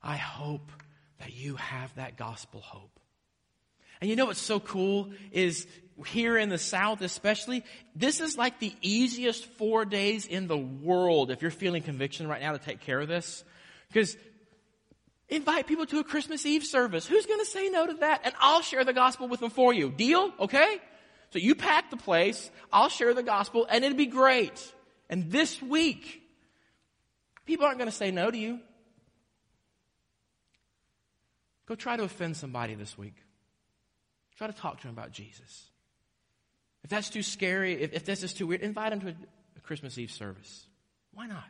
I 0.02 0.16
hope 0.16 0.72
that 1.20 1.36
you 1.36 1.56
have 1.58 1.94
that 1.98 2.18
gospel 2.18 2.62
hope. 2.62 3.00
And 4.02 4.10
you 4.10 4.16
know 4.16 4.26
what's 4.26 4.42
so 4.42 4.60
cool 4.60 5.12
is 5.32 5.68
here 6.08 6.36
in 6.36 6.50
the 6.50 6.58
South 6.58 7.02
especially, 7.02 7.64
this 7.96 8.22
is 8.22 8.40
like 8.40 8.60
the 8.60 8.74
easiest 8.82 9.46
four 9.46 9.86
days 9.86 10.26
in 10.26 10.48
the 10.48 10.58
world 10.58 11.30
if 11.30 11.44
you're 11.44 11.52
feeling 11.52 11.84
conviction 11.84 12.28
right 12.28 12.42
now 12.42 12.54
to 12.54 12.58
take 12.58 12.82
care 12.82 13.00
of 13.00 13.08
this. 13.08 13.44
Because 13.90 14.18
invite 15.30 15.68
people 15.68 15.86
to 15.86 16.00
a 16.00 16.04
Christmas 16.04 16.44
Eve 16.44 16.64
service. 16.64 17.06
Who's 17.06 17.28
going 17.28 17.42
to 17.42 17.46
say 17.46 17.70
no 17.70 17.86
to 17.86 17.94
that? 18.00 18.22
And 18.24 18.34
I'll 18.40 18.64
share 18.64 18.84
the 18.84 18.94
gospel 18.94 19.28
with 19.28 19.42
them 19.42 19.52
for 19.52 19.76
you. 19.76 19.92
Deal? 19.92 20.34
Okay? 20.40 20.80
So 21.30 21.38
you 21.38 21.54
pack 21.54 21.92
the 21.92 21.98
place, 21.98 22.50
I'll 22.74 22.90
share 22.90 23.14
the 23.14 23.22
gospel, 23.22 23.68
and 23.70 23.86
it'll 23.86 23.96
be 23.96 24.08
great. 24.08 24.72
And 25.10 25.32
this 25.32 25.62
week, 25.62 26.22
people 27.46 27.66
aren't 27.66 27.78
going 27.78 27.90
to 27.90 27.96
say 27.96 28.12
no 28.12 28.30
to 28.32 28.38
you. 28.38 28.60
Go 31.68 31.76
try 31.76 31.98
to 31.98 32.04
offend 32.04 32.38
somebody 32.38 32.76
this 32.76 32.98
week. 32.98 33.16
Try 34.38 34.48
to 34.48 34.54
talk 34.54 34.82
to 34.82 34.88
them 34.88 34.96
about 34.96 35.12
Jesus. 35.12 35.70
If 36.84 36.90
that's 36.90 37.10
too 37.10 37.24
scary, 37.24 37.82
if, 37.82 37.94
if 37.94 38.06
this 38.06 38.22
is 38.22 38.34
too 38.34 38.46
weird, 38.46 38.62
invite 38.62 38.92
them 38.92 39.02
to 39.02 39.08
a, 39.08 39.16
a 39.58 39.60
Christmas 39.62 39.98
Eve 39.98 40.12
service. 40.12 40.66
Why 41.14 41.26
not? 41.26 41.46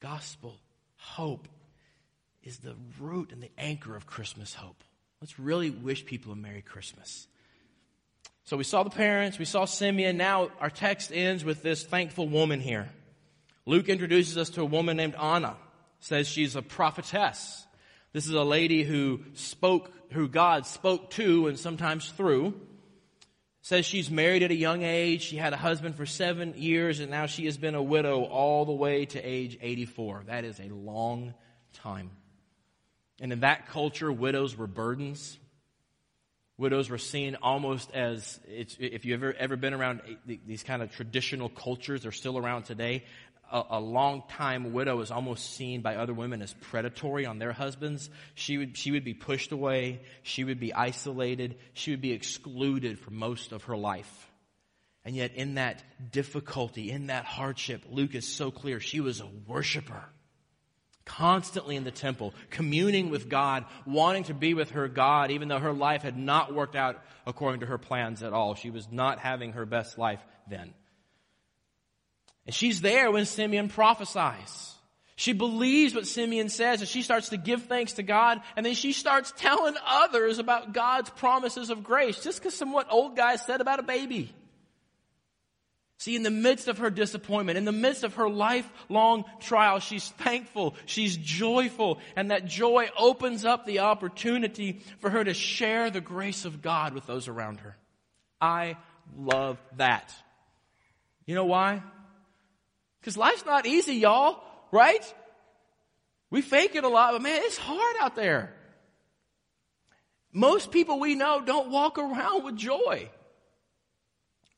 Gospel, 0.00 0.58
hope 0.96 1.48
is 2.42 2.58
the 2.58 2.76
root 3.00 3.32
and 3.32 3.42
the 3.42 3.50
anchor 3.56 3.96
of 3.96 4.06
Christmas 4.06 4.54
hope. 4.54 4.82
Let's 5.20 5.38
really 5.38 5.70
wish 5.70 6.04
people 6.04 6.32
a 6.32 6.36
Merry 6.36 6.62
Christmas. 6.62 7.26
So 8.44 8.56
we 8.56 8.64
saw 8.64 8.82
the 8.82 8.90
parents, 8.90 9.38
we 9.38 9.44
saw 9.44 9.64
Simeon. 9.64 10.16
Now 10.16 10.50
our 10.60 10.70
text 10.70 11.12
ends 11.12 11.44
with 11.44 11.62
this 11.62 11.84
thankful 11.84 12.28
woman 12.28 12.60
here. 12.60 12.90
Luke 13.66 13.88
introduces 13.88 14.36
us 14.36 14.50
to 14.50 14.62
a 14.62 14.66
woman 14.66 14.96
named 14.96 15.14
Anna, 15.14 15.56
says 16.00 16.26
she's 16.26 16.56
a 16.56 16.62
prophetess. 16.62 17.64
This 18.12 18.26
is 18.26 18.34
a 18.34 18.42
lady 18.42 18.82
who 18.82 19.20
spoke, 19.34 19.92
who 20.10 20.28
God 20.28 20.66
spoke 20.66 21.10
to 21.10 21.46
and 21.46 21.58
sometimes 21.58 22.10
through. 22.10 22.54
Says 23.64 23.86
she's 23.86 24.10
married 24.10 24.42
at 24.42 24.50
a 24.50 24.56
young 24.56 24.82
age. 24.82 25.22
She 25.22 25.36
had 25.36 25.52
a 25.52 25.56
husband 25.56 25.94
for 25.94 26.04
seven 26.04 26.54
years 26.56 26.98
and 26.98 27.12
now 27.12 27.26
she 27.26 27.44
has 27.44 27.56
been 27.56 27.76
a 27.76 27.82
widow 27.82 28.24
all 28.24 28.64
the 28.64 28.72
way 28.72 29.06
to 29.06 29.20
age 29.20 29.56
84. 29.62 30.24
That 30.26 30.44
is 30.44 30.58
a 30.58 30.68
long 30.68 31.34
time. 31.72 32.10
And 33.20 33.32
in 33.32 33.40
that 33.40 33.68
culture, 33.68 34.10
widows 34.10 34.56
were 34.56 34.66
burdens. 34.66 35.38
Widows 36.62 36.88
were 36.88 36.96
seen 36.96 37.36
almost 37.42 37.90
as, 37.90 38.38
if 38.48 39.04
you've 39.04 39.20
ever, 39.20 39.34
ever 39.36 39.56
been 39.56 39.74
around 39.74 40.00
these 40.24 40.62
kind 40.62 40.80
of 40.80 40.92
traditional 40.92 41.48
cultures, 41.48 42.02
they're 42.02 42.12
still 42.12 42.38
around 42.38 42.62
today. 42.62 43.02
A, 43.50 43.64
a 43.70 43.80
long 43.80 44.22
time 44.28 44.72
widow 44.72 45.00
is 45.00 45.10
almost 45.10 45.56
seen 45.56 45.80
by 45.80 45.96
other 45.96 46.14
women 46.14 46.40
as 46.40 46.54
predatory 46.54 47.26
on 47.26 47.40
their 47.40 47.50
husbands. 47.50 48.08
She 48.36 48.58
would, 48.58 48.76
she 48.76 48.92
would 48.92 49.02
be 49.02 49.12
pushed 49.12 49.50
away. 49.50 50.02
She 50.22 50.44
would 50.44 50.60
be 50.60 50.72
isolated. 50.72 51.56
She 51.72 51.90
would 51.90 52.00
be 52.00 52.12
excluded 52.12 53.00
for 53.00 53.10
most 53.10 53.50
of 53.50 53.64
her 53.64 53.76
life. 53.76 54.30
And 55.04 55.16
yet 55.16 55.34
in 55.34 55.54
that 55.54 55.82
difficulty, 56.12 56.92
in 56.92 57.08
that 57.08 57.24
hardship, 57.24 57.86
Luke 57.90 58.14
is 58.14 58.28
so 58.28 58.52
clear. 58.52 58.78
She 58.78 59.00
was 59.00 59.20
a 59.20 59.28
worshiper 59.48 60.04
constantly 61.04 61.76
in 61.76 61.84
the 61.84 61.90
temple, 61.90 62.34
communing 62.50 63.10
with 63.10 63.28
God, 63.28 63.64
wanting 63.86 64.24
to 64.24 64.34
be 64.34 64.54
with 64.54 64.70
her 64.72 64.88
God, 64.88 65.30
even 65.30 65.48
though 65.48 65.58
her 65.58 65.72
life 65.72 66.02
had 66.02 66.16
not 66.16 66.54
worked 66.54 66.76
out 66.76 67.02
according 67.26 67.60
to 67.60 67.66
her 67.66 67.78
plans 67.78 68.22
at 68.22 68.32
all. 68.32 68.54
She 68.54 68.70
was 68.70 68.90
not 68.90 69.18
having 69.18 69.52
her 69.52 69.66
best 69.66 69.98
life 69.98 70.20
then. 70.48 70.74
And 72.46 72.54
she's 72.54 72.80
there 72.80 73.10
when 73.10 73.24
Simeon 73.24 73.68
prophesies. 73.68 74.74
She 75.14 75.32
believes 75.32 75.94
what 75.94 76.06
Simeon 76.06 76.48
says 76.48 76.80
and 76.80 76.88
she 76.88 77.02
starts 77.02 77.28
to 77.28 77.36
give 77.36 77.64
thanks 77.64 77.92
to 77.94 78.02
God 78.02 78.40
and 78.56 78.64
then 78.66 78.74
she 78.74 78.92
starts 78.92 79.32
telling 79.36 79.74
others 79.86 80.38
about 80.38 80.72
God's 80.72 81.10
promises 81.10 81.70
of 81.70 81.84
grace 81.84 82.22
just 82.22 82.40
because 82.40 82.54
some 82.54 82.72
what 82.72 82.90
old 82.90 83.16
guy 83.16 83.36
said 83.36 83.60
about 83.60 83.78
a 83.78 83.84
baby. 83.84 84.34
See, 86.02 86.16
in 86.16 86.24
the 86.24 86.32
midst 86.32 86.66
of 86.66 86.78
her 86.78 86.90
disappointment, 86.90 87.58
in 87.58 87.64
the 87.64 87.70
midst 87.70 88.02
of 88.02 88.14
her 88.14 88.28
lifelong 88.28 89.24
trial, 89.38 89.78
she's 89.78 90.08
thankful, 90.08 90.74
she's 90.84 91.16
joyful, 91.16 92.00
and 92.16 92.32
that 92.32 92.44
joy 92.44 92.88
opens 92.98 93.44
up 93.44 93.66
the 93.66 93.78
opportunity 93.78 94.82
for 94.98 95.10
her 95.10 95.22
to 95.22 95.32
share 95.32 95.90
the 95.90 96.00
grace 96.00 96.44
of 96.44 96.60
God 96.60 96.92
with 96.92 97.06
those 97.06 97.28
around 97.28 97.60
her. 97.60 97.76
I 98.40 98.78
love 99.16 99.62
that. 99.76 100.12
You 101.24 101.36
know 101.36 101.44
why? 101.44 101.84
Because 103.00 103.16
life's 103.16 103.46
not 103.46 103.64
easy, 103.64 103.94
y'all, 103.94 104.42
right? 104.72 105.14
We 106.30 106.42
fake 106.42 106.74
it 106.74 106.82
a 106.82 106.88
lot, 106.88 107.12
but 107.12 107.22
man, 107.22 107.42
it's 107.44 107.58
hard 107.58 107.96
out 108.00 108.16
there. 108.16 108.52
Most 110.32 110.72
people 110.72 110.98
we 110.98 111.14
know 111.14 111.42
don't 111.44 111.70
walk 111.70 111.96
around 111.96 112.44
with 112.44 112.56
joy. 112.56 113.08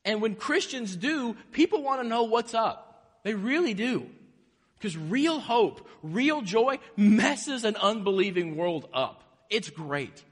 And 0.04 0.20
when 0.20 0.34
Christians 0.34 0.94
do, 0.96 1.36
people 1.52 1.82
want 1.82 2.02
to 2.02 2.08
know 2.08 2.24
what's 2.24 2.54
up. 2.54 3.18
They 3.22 3.34
really 3.34 3.74
do. 3.74 4.06
Because 4.78 4.96
real 4.96 5.40
hope, 5.40 5.88
real 6.02 6.42
joy 6.42 6.78
messes 6.96 7.64
an 7.64 7.76
unbelieving 7.76 8.56
world 8.56 8.88
up. 8.92 9.24
It's 9.48 9.70
great. 9.70 10.22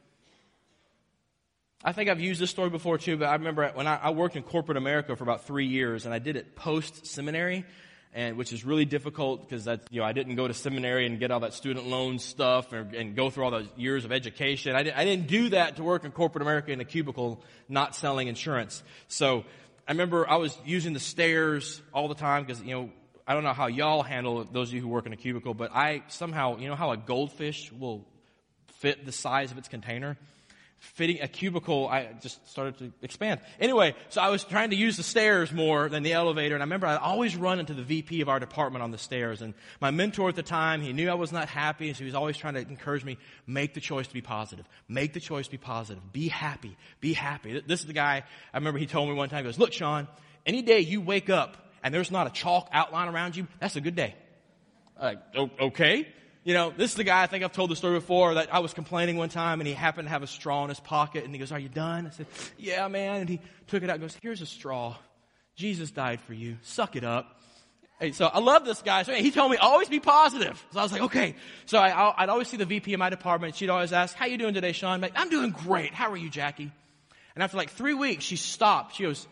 I 1.85 1.93
think 1.93 2.11
I've 2.11 2.21
used 2.21 2.41
this 2.41 2.51
story 2.51 2.71
before 2.71 2.99
too, 2.99 3.17
but 3.17 3.27
I 3.27 3.35
remember 3.35 3.69
when 3.75 3.87
I, 3.87 3.97
I 3.97 4.11
worked 4.11 4.37
in 4.37 4.43
corporate 4.43 4.77
America 4.77 5.17
for 5.17 5.25
about 5.25 5.47
three 5.47 5.67
years 5.67 6.05
and 6.05 6.15
I 6.15 6.19
did 6.19 6.37
it 6.37 6.55
post 6.55 7.07
seminary 7.07 7.65
and 8.15 8.37
which 8.37 8.53
is 8.53 8.65
really 8.65 8.85
difficult 8.85 9.49
because 9.49 9.67
you 9.91 10.01
know 10.01 10.07
I 10.07 10.13
didn't 10.13 10.37
go 10.37 10.47
to 10.47 10.55
seminary 10.55 11.07
and 11.07 11.19
get 11.19 11.31
all 11.31 11.41
that 11.41 11.55
student 11.55 11.87
loan 11.87 12.19
stuff 12.19 12.73
and, 12.73 12.95
and 12.95 13.17
go 13.17 13.31
through 13.31 13.45
all 13.45 13.51
those 13.51 13.69
years 13.77 14.05
of 14.05 14.13
education. 14.13 14.77
I, 14.77 14.83
did, 14.83 14.95
I 14.95 15.05
didn't 15.05 15.29
do 15.29 15.51
that 15.51 15.77
to 15.77 15.83
work 15.83 16.05
in 16.05 16.13
corporate 16.13 16.43
America 16.43 16.73
in 16.73 16.81
a 16.81 16.85
cubicle, 16.85 17.43
not 17.69 17.95
selling 17.97 18.29
insurance. 18.29 18.83
So 19.09 19.45
I 19.89 19.93
remember 19.93 20.29
I 20.29 20.37
was 20.37 20.57
using 20.65 20.93
the 20.93 21.01
stairs 21.01 21.81
all 21.93 22.09
the 22.09 22.15
time 22.15 22.45
because 22.45 22.63
you 22.63 22.75
know 22.75 22.91
I 23.27 23.35
don't 23.35 23.45
know 23.45 23.53
how 23.53 23.69
y'all 23.69 24.03
handle 24.03 24.45
those 24.45 24.69
of 24.69 24.75
you 24.75 24.81
who 24.81 24.89
work 24.89 25.07
in 25.07 25.13
a 25.13 25.17
cubicle, 25.17 25.55
but 25.55 25.71
I 25.75 26.03
somehow 26.09 26.59
you 26.59 26.69
know 26.69 26.77
how 26.77 26.93
a 26.93 26.97
goldfish 26.97 27.73
will 27.73 28.07
fit 28.81 29.07
the 29.07 29.13
size 29.13 29.53
of 29.53 29.59
its 29.59 29.69
container 29.69 30.19
fitting 30.83 31.21
a 31.23 31.29
cubicle, 31.29 31.89
I 31.89 32.09
just 32.21 32.47
started 32.51 32.77
to 32.79 32.93
expand. 33.03 33.41
Anyway, 33.61 33.95
so 34.09 34.21
I 34.21 34.31
was 34.31 34.43
trying 34.43 34.71
to 34.71 34.77
use 34.77 34.97
the 34.97 35.05
stairs 35.05 35.53
more 35.53 35.89
than 35.89 36.03
the 36.03 36.13
elevator, 36.13 36.55
and 36.55 36.63
I 36.63 36.67
remember 36.67 36.89
I'd 36.89 36.99
always 36.99 37.37
run 37.37 37.61
into 37.61 37.73
the 37.73 37.85
VP 37.85 38.21
of 38.21 38.29
our 38.29 38.41
department 38.41 38.83
on 38.83 38.91
the 38.91 38.99
stairs, 38.99 39.43
and 39.43 39.55
my 39.81 39.93
mentor 39.93 40.29
at 40.29 40.35
the 40.35 40.43
time, 40.43 40.81
he 40.81 40.93
knew 40.93 41.09
I 41.09 41.15
was 41.15 41.31
not 41.31 41.49
happy, 41.49 41.93
so 41.93 42.01
he 42.01 42.05
was 42.05 42.15
always 42.15 42.37
trying 42.37 42.55
to 42.55 42.61
encourage 42.61 43.05
me, 43.05 43.17
make 43.47 43.75
the 43.75 43.81
choice 43.81 44.09
to 44.09 44.15
be 44.15 44.21
positive. 44.21 44.67
Make 44.89 45.13
the 45.13 45.21
choice 45.21 45.47
to 45.47 45.53
be 45.53 45.59
positive. 45.59 46.13
Be 46.13 46.29
happy. 46.29 46.77
Be 47.01 47.13
happy. 47.13 47.63
This 47.67 47.81
is 47.81 47.87
the 47.87 47.93
guy, 47.93 48.25
I 48.53 48.57
remember 48.57 48.79
he 48.81 48.87
told 48.87 49.09
me 49.09 49.15
one 49.15 49.29
time, 49.29 49.45
he 49.45 49.49
goes, 49.49 49.59
look, 49.59 49.73
Sean, 49.73 50.09
any 50.45 50.63
day 50.63 50.81
you 50.81 51.01
wake 51.01 51.31
up 51.31 51.57
and 51.85 51.95
there's 51.95 52.11
not 52.11 52.27
a 52.27 52.31
chalk 52.31 52.69
outline 52.73 53.09
around 53.09 53.37
you, 53.37 53.47
that's 53.61 53.77
a 53.77 53.81
good 53.81 53.95
day. 53.95 54.15
Like, 55.01 55.19
okay. 55.37 56.09
You 56.45 56.55
know, 56.55 56.73
this 56.77 56.91
is 56.91 56.97
the 56.97 57.05
guy 57.05 57.23
I 57.23 57.27
think 57.29 57.45
I've 57.45 57.53
told 57.53 57.71
the 57.71 57.77
story 57.77 57.95
before 57.99 58.35
that 58.35 58.53
I 58.53 58.59
was 58.59 58.75
complaining 58.75 59.17
one 59.17 59.29
time 59.29 59.61
and 59.61 59.69
he 59.69 59.75
happened 59.75 60.07
to 60.07 60.11
have 60.11 60.25
a 60.25 60.27
straw 60.27 60.65
in 60.65 60.71
his 60.71 60.81
pocket 60.81 61.25
and 61.25 61.33
he 61.33 61.39
goes, 61.39 61.53
Are 61.53 61.59
you 61.59 61.69
done? 61.69 62.07
I 62.07 62.11
said, 62.11 62.27
Yeah, 62.59 62.89
man. 62.89 63.21
And 63.21 63.29
he 63.29 63.41
took 63.69 63.83
it 63.83 63.91
out 63.91 63.95
and 63.95 64.03
goes, 64.03 64.17
Here's 64.21 64.41
a 64.41 64.47
straw. 64.47 64.97
Jesus 65.55 65.91
died 65.91 66.21
for 66.21 66.35
you. 66.35 66.57
Suck 66.63 66.97
it 66.97 67.05
up. 67.05 67.39
And 68.01 68.15
so 68.17 68.27
I 68.27 68.41
love 68.41 68.65
this 68.65 68.83
guy. 68.83 69.05
So 69.05 69.15
he 69.15 69.31
told 69.31 69.53
me 69.53 69.59
always 69.59 69.89
be 69.89 70.01
positive. 70.01 70.65
So 70.73 70.81
I 70.81 70.83
was 70.83 70.91
like, 70.91 71.03
okay. 71.03 71.37
So 71.67 71.79
I, 71.79 72.23
would 72.23 72.31
always 72.31 72.49
see 72.49 72.57
the 72.57 72.65
VP 72.65 72.93
of 72.95 72.99
my 72.99 73.11
department. 73.11 73.55
She'd 73.55 73.71
always 73.71 73.93
ask, 73.93 74.17
"How 74.17 74.27
you 74.27 74.39
doing 74.39 74.55
today, 74.55 74.73
Sean?" 74.73 74.95
I'm, 74.95 75.01
like, 75.01 75.13
I'm 75.15 75.31
doing 75.31 75.51
great. 75.51 75.95
How 75.95 76.11
are 76.11 76.17
you, 76.17 76.29
Jackie? 76.29 76.73
And 77.37 77.45
after 77.45 77.57
like 77.57 77.71
three 77.71 77.95
weeks, 77.95 78.25
she 78.25 78.35
stopped. 78.35 78.97
She 78.97 79.05
goes, 79.05 79.29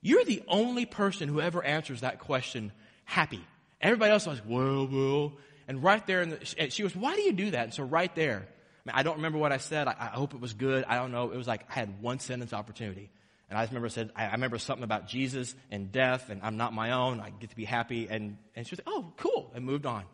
"You're 0.00 0.24
the 0.24 0.42
only 0.48 0.84
person 0.84 1.28
who 1.28 1.40
ever 1.40 1.62
answers 1.62 2.00
that 2.00 2.18
question 2.18 2.72
happy. 3.04 3.44
Everybody 3.80 4.10
else 4.10 4.26
was, 4.26 4.40
like, 4.40 4.48
well, 4.48 4.88
well." 4.88 5.32
And 5.68 5.82
right 5.82 6.04
there, 6.06 6.22
in 6.22 6.30
the, 6.30 6.70
she 6.70 6.82
goes, 6.82 6.96
why 6.96 7.14
do 7.14 7.20
you 7.20 7.32
do 7.32 7.50
that? 7.50 7.64
And 7.64 7.74
so 7.74 7.84
right 7.84 8.12
there, 8.14 8.38
I, 8.38 8.90
mean, 8.90 8.94
I 8.94 9.02
don't 9.02 9.16
remember 9.16 9.38
what 9.38 9.52
I 9.52 9.58
said. 9.58 9.86
I, 9.86 9.94
I, 10.00 10.06
hope 10.06 10.32
it 10.32 10.40
was 10.40 10.54
good. 10.54 10.84
I 10.88 10.96
don't 10.96 11.12
know. 11.12 11.30
It 11.30 11.36
was 11.36 11.46
like 11.46 11.66
I 11.68 11.74
had 11.74 12.00
one 12.00 12.18
sentence 12.20 12.54
opportunity. 12.54 13.10
And 13.50 13.58
I 13.58 13.62
just 13.62 13.72
remember 13.72 13.90
said, 13.90 14.10
I, 14.16 14.24
I 14.24 14.32
remember 14.32 14.58
something 14.58 14.82
about 14.82 15.08
Jesus 15.08 15.54
and 15.70 15.92
death 15.92 16.30
and 16.30 16.40
I'm 16.42 16.56
not 16.56 16.72
my 16.72 16.92
own. 16.92 17.20
I 17.20 17.30
get 17.30 17.50
to 17.50 17.56
be 17.56 17.66
happy. 17.66 18.08
And, 18.08 18.38
and 18.56 18.66
she 18.66 18.72
was 18.72 18.80
like, 18.80 18.88
oh, 18.88 19.12
cool. 19.18 19.52
And 19.54 19.64
moved 19.64 19.84
on. 19.84 20.04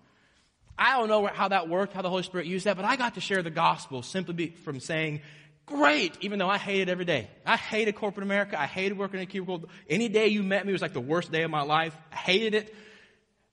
I 0.76 0.98
don't 0.98 1.08
know 1.08 1.26
how 1.26 1.48
that 1.48 1.68
worked, 1.68 1.92
how 1.92 2.02
the 2.02 2.10
Holy 2.10 2.24
Spirit 2.24 2.48
used 2.48 2.66
that, 2.66 2.74
but 2.76 2.84
I 2.84 2.96
got 2.96 3.14
to 3.14 3.20
share 3.20 3.42
the 3.42 3.50
gospel 3.50 4.02
simply 4.02 4.50
from 4.64 4.80
saying, 4.80 5.20
great, 5.66 6.16
even 6.20 6.40
though 6.40 6.48
I 6.48 6.58
hated 6.58 6.88
every 6.88 7.04
day. 7.04 7.30
I 7.46 7.56
hated 7.56 7.94
corporate 7.94 8.24
America. 8.24 8.60
I 8.60 8.66
hated 8.66 8.98
working 8.98 9.20
in 9.20 9.22
a 9.22 9.26
cubicle. 9.26 9.68
Any 9.88 10.08
day 10.08 10.26
you 10.26 10.42
met 10.42 10.66
me 10.66 10.72
was 10.72 10.82
like 10.82 10.94
the 10.94 11.00
worst 11.00 11.30
day 11.30 11.44
of 11.44 11.50
my 11.50 11.62
life. 11.62 11.96
I 12.12 12.16
hated 12.16 12.54
it 12.54 12.74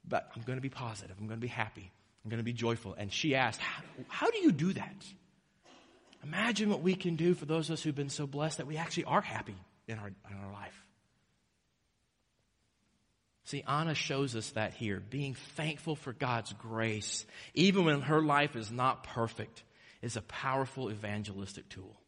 but 0.07 0.29
I'm 0.35 0.41
going 0.43 0.57
to 0.57 0.61
be 0.61 0.69
positive. 0.69 1.15
I'm 1.19 1.27
going 1.27 1.39
to 1.39 1.41
be 1.41 1.47
happy. 1.47 1.91
I'm 2.23 2.29
going 2.29 2.39
to 2.39 2.43
be 2.43 2.53
joyful. 2.53 2.95
And 2.97 3.11
she 3.11 3.35
asked, 3.35 3.59
how, 3.59 3.83
how 4.07 4.31
do 4.31 4.39
you 4.39 4.51
do 4.51 4.73
that? 4.73 5.05
Imagine 6.23 6.69
what 6.69 6.81
we 6.81 6.93
can 6.93 7.15
do 7.15 7.33
for 7.33 7.45
those 7.45 7.69
of 7.69 7.73
us 7.73 7.81
who've 7.81 7.95
been 7.95 8.09
so 8.09 8.27
blessed 8.27 8.57
that 8.57 8.67
we 8.67 8.77
actually 8.77 9.05
are 9.05 9.21
happy 9.21 9.55
in 9.87 9.97
our, 9.97 10.07
in 10.07 10.37
our 10.37 10.53
life. 10.53 10.85
See, 13.45 13.63
Anna 13.67 13.95
shows 13.95 14.35
us 14.35 14.49
that 14.51 14.73
here. 14.73 15.01
Being 15.09 15.33
thankful 15.33 15.95
for 15.95 16.13
God's 16.13 16.53
grace, 16.53 17.25
even 17.53 17.85
when 17.85 18.01
her 18.01 18.21
life 18.21 18.55
is 18.55 18.71
not 18.71 19.03
perfect, 19.03 19.63
is 20.01 20.15
a 20.15 20.21
powerful 20.21 20.91
evangelistic 20.91 21.67
tool. 21.69 22.00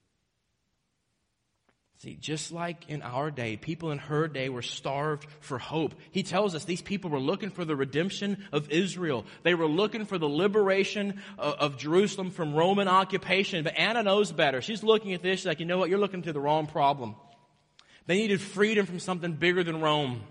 See, 1.99 2.17
just 2.19 2.51
like 2.51 2.89
in 2.89 3.01
our 3.01 3.31
day, 3.31 3.55
people 3.55 3.91
in 3.91 3.97
her 3.97 4.27
day 4.27 4.49
were 4.49 4.61
starved 4.61 5.25
for 5.39 5.57
hope. 5.57 5.93
He 6.11 6.21
tells 6.21 6.53
us 6.53 6.65
these 6.65 6.81
people 6.81 7.09
were 7.09 7.19
looking 7.19 7.49
for 7.49 7.63
the 7.63 7.77
redemption 7.77 8.43
of 8.51 8.69
Israel. 8.71 9.25
They 9.43 9.53
were 9.53 9.67
looking 9.67 10.05
for 10.05 10.17
the 10.17 10.27
liberation 10.27 11.21
of, 11.37 11.53
of 11.55 11.77
Jerusalem 11.77 12.31
from 12.31 12.53
Roman 12.53 12.89
occupation. 12.89 13.63
But 13.63 13.77
Anna 13.77 14.03
knows 14.03 14.33
better. 14.33 14.61
She's 14.61 14.83
looking 14.83 15.13
at 15.13 15.21
this, 15.21 15.39
she's 15.39 15.45
like, 15.45 15.61
you 15.61 15.65
know 15.65 15.77
what? 15.77 15.89
You're 15.89 15.99
looking 15.99 16.23
to 16.23 16.33
the 16.33 16.41
wrong 16.41 16.67
problem. 16.67 17.15
They 18.05 18.17
needed 18.17 18.41
freedom 18.41 18.85
from 18.85 18.99
something 18.99 19.33
bigger 19.33 19.63
than 19.63 19.79
Rome. 19.79 20.23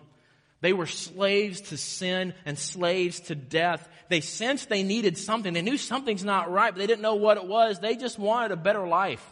They 0.61 0.73
were 0.73 0.87
slaves 0.87 1.61
to 1.63 1.77
sin 1.77 2.35
and 2.45 2.59
slaves 2.59 3.21
to 3.21 3.35
death. 3.35 3.89
They 4.11 4.21
sensed 4.21 4.69
they 4.69 4.83
needed 4.83 5.17
something. 5.17 5.55
They 5.55 5.63
knew 5.63 5.79
something's 5.79 6.25
not 6.25 6.53
right, 6.53 6.73
but 6.73 6.79
they 6.79 6.87
didn't 6.87 7.03
know 7.03 7.17
what 7.17 7.37
it 7.37 7.47
was. 7.47 7.81
They 7.81 7.97
just 7.97 8.19
wanted 8.19 8.53
a 8.53 8.57
better 8.57 8.87
life. 8.87 9.27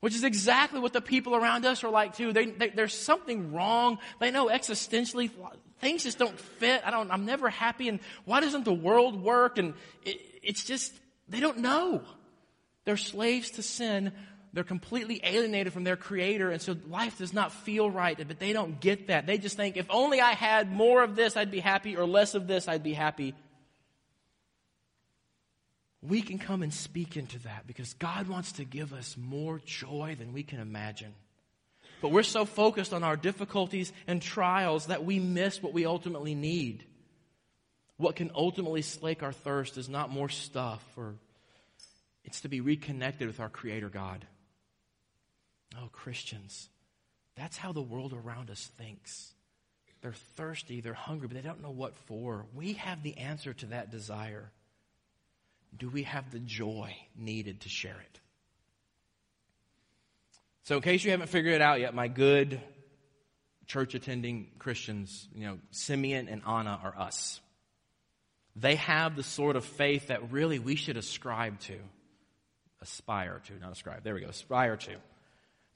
Which 0.00 0.14
is 0.14 0.24
exactly 0.24 0.80
what 0.80 0.94
the 0.94 1.02
people 1.02 1.36
around 1.36 1.66
us 1.66 1.84
are 1.84 1.90
like 1.90 2.16
too. 2.16 2.32
They, 2.32 2.46
they, 2.46 2.70
there's 2.70 2.94
something 2.94 3.52
wrong. 3.52 3.98
They 4.18 4.30
know 4.30 4.48
existentially 4.48 5.30
things 5.80 6.04
just 6.04 6.18
don't 6.18 6.38
fit. 6.38 6.82
I 6.84 6.90
don't, 6.90 7.10
I'm 7.10 7.24
never 7.24 7.50
happy. 7.50 7.88
And 7.88 8.00
why 8.24 8.40
doesn't 8.40 8.64
the 8.64 8.72
world 8.72 9.22
work? 9.22 9.58
And 9.58 9.74
it, 10.04 10.20
it's 10.42 10.64
just, 10.64 10.92
they 11.28 11.40
don't 11.40 11.58
know. 11.58 12.02
They're 12.84 12.96
slaves 12.96 13.52
to 13.52 13.62
sin. 13.62 14.12
They're 14.52 14.64
completely 14.64 15.20
alienated 15.22 15.72
from 15.72 15.84
their 15.84 15.96
creator. 15.96 16.50
And 16.50 16.60
so 16.60 16.76
life 16.88 17.18
does 17.18 17.32
not 17.32 17.52
feel 17.52 17.90
right, 17.90 18.16
but 18.16 18.38
they 18.38 18.52
don't 18.52 18.80
get 18.80 19.08
that. 19.08 19.26
They 19.26 19.38
just 19.38 19.56
think, 19.56 19.76
if 19.76 19.86
only 19.90 20.20
I 20.20 20.32
had 20.32 20.72
more 20.72 21.02
of 21.02 21.14
this, 21.14 21.36
I'd 21.36 21.50
be 21.50 21.60
happy, 21.60 21.96
or 21.96 22.06
less 22.06 22.34
of 22.34 22.46
this, 22.46 22.68
I'd 22.68 22.82
be 22.82 22.94
happy 22.94 23.34
we 26.02 26.22
can 26.22 26.38
come 26.38 26.62
and 26.62 26.72
speak 26.72 27.16
into 27.16 27.38
that 27.40 27.66
because 27.66 27.92
God 27.94 28.26
wants 28.26 28.52
to 28.52 28.64
give 28.64 28.92
us 28.92 29.16
more 29.18 29.60
joy 29.64 30.16
than 30.18 30.32
we 30.32 30.42
can 30.42 30.60
imagine. 30.60 31.14
But 32.00 32.10
we're 32.10 32.22
so 32.22 32.46
focused 32.46 32.94
on 32.94 33.04
our 33.04 33.16
difficulties 33.16 33.92
and 34.06 34.22
trials 34.22 34.86
that 34.86 35.04
we 35.04 35.18
miss 35.18 35.62
what 35.62 35.74
we 35.74 35.84
ultimately 35.84 36.34
need. 36.34 36.84
What 37.98 38.16
can 38.16 38.30
ultimately 38.34 38.80
slake 38.80 39.22
our 39.22 39.32
thirst 39.32 39.76
is 39.76 39.90
not 39.90 40.08
more 40.08 40.30
stuff 40.30 40.82
or 40.96 41.16
it's 42.24 42.40
to 42.42 42.48
be 42.48 42.62
reconnected 42.62 43.26
with 43.26 43.40
our 43.40 43.50
creator 43.50 43.90
God. 43.90 44.26
Oh, 45.76 45.88
Christians, 45.92 46.68
that's 47.36 47.58
how 47.58 47.72
the 47.72 47.82
world 47.82 48.14
around 48.14 48.50
us 48.50 48.70
thinks. 48.78 49.34
They're 50.00 50.12
thirsty, 50.12 50.80
they're 50.80 50.94
hungry, 50.94 51.28
but 51.28 51.36
they 51.36 51.46
don't 51.46 51.62
know 51.62 51.70
what 51.70 51.94
for. 52.06 52.46
We 52.54 52.72
have 52.74 53.02
the 53.02 53.18
answer 53.18 53.52
to 53.52 53.66
that 53.66 53.90
desire 53.90 54.50
do 55.76 55.88
we 55.88 56.02
have 56.04 56.30
the 56.30 56.38
joy 56.38 56.94
needed 57.16 57.60
to 57.62 57.68
share 57.68 57.98
it? 58.00 58.20
So, 60.64 60.76
in 60.76 60.82
case 60.82 61.04
you 61.04 61.10
haven't 61.10 61.28
figured 61.28 61.54
it 61.54 61.62
out 61.62 61.80
yet, 61.80 61.94
my 61.94 62.08
good 62.08 62.60
church 63.66 63.94
attending 63.94 64.48
Christians, 64.58 65.28
you 65.34 65.46
know, 65.46 65.58
Simeon 65.70 66.28
and 66.28 66.42
Anna 66.46 66.80
are 66.82 66.94
us. 66.98 67.40
They 68.56 68.74
have 68.74 69.16
the 69.16 69.22
sort 69.22 69.56
of 69.56 69.64
faith 69.64 70.08
that 70.08 70.32
really 70.32 70.58
we 70.58 70.76
should 70.76 70.96
ascribe 70.96 71.60
to. 71.60 71.78
Aspire 72.82 73.40
to, 73.46 73.58
not 73.60 73.72
ascribe. 73.72 74.02
There 74.02 74.14
we 74.14 74.22
go. 74.22 74.28
Aspire 74.28 74.76
to. 74.76 74.96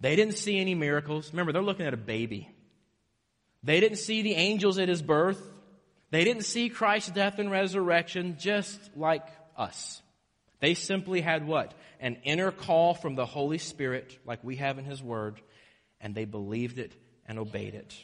They 0.00 0.16
didn't 0.16 0.34
see 0.34 0.58
any 0.58 0.74
miracles. 0.74 1.30
Remember, 1.32 1.52
they're 1.52 1.62
looking 1.62 1.86
at 1.86 1.94
a 1.94 1.98
baby. 1.98 2.48
They 3.62 3.80
didn't 3.80 3.98
see 3.98 4.22
the 4.22 4.34
angels 4.34 4.78
at 4.78 4.88
his 4.88 5.02
birth. 5.02 5.40
They 6.10 6.24
didn't 6.24 6.44
see 6.44 6.68
Christ's 6.68 7.10
death 7.10 7.38
and 7.38 7.50
resurrection, 7.50 8.36
just 8.38 8.78
like 8.96 9.26
us. 9.56 10.02
They 10.60 10.74
simply 10.74 11.20
had 11.20 11.46
what? 11.46 11.74
An 12.00 12.16
inner 12.24 12.50
call 12.50 12.94
from 12.94 13.14
the 13.14 13.26
Holy 13.26 13.58
Spirit, 13.58 14.18
like 14.24 14.42
we 14.42 14.56
have 14.56 14.78
in 14.78 14.84
His 14.84 15.02
Word, 15.02 15.40
and 16.00 16.14
they 16.14 16.24
believed 16.24 16.78
it 16.78 16.94
and 17.26 17.38
obeyed 17.38 17.74
it. 17.74 17.94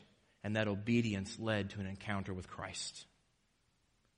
And 0.43 0.57
that 0.57 0.69
obedience 0.69 1.39
led 1.39 1.71
to 1.71 1.81
an 1.81 1.87
encounter 1.87 2.33
with 2.33 2.49
Christ. 2.49 3.05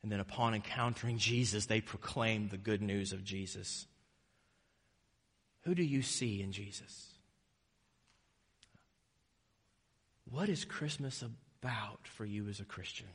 And 0.03 0.11
then 0.11 0.21
upon 0.21 0.55
encountering 0.55 1.19
Jesus, 1.19 1.67
they 1.67 1.81
proclaimed 1.81 2.51
the 2.51 2.57
good 2.57 2.83
news 2.83 3.13
of 3.13 3.25
Jesus. 3.25 3.87
Who 5.63 5.75
do 5.75 5.83
you 5.83 6.03
see 6.03 6.43
in 6.43 6.53
Jesus? 6.53 7.09
What 10.31 10.49
is 10.49 10.65
Christmas 10.65 11.23
about 11.23 12.01
for 12.05 12.25
you 12.25 12.49
as 12.49 12.59
a 12.59 12.65
Christian? 12.65 13.09
I 13.09 13.13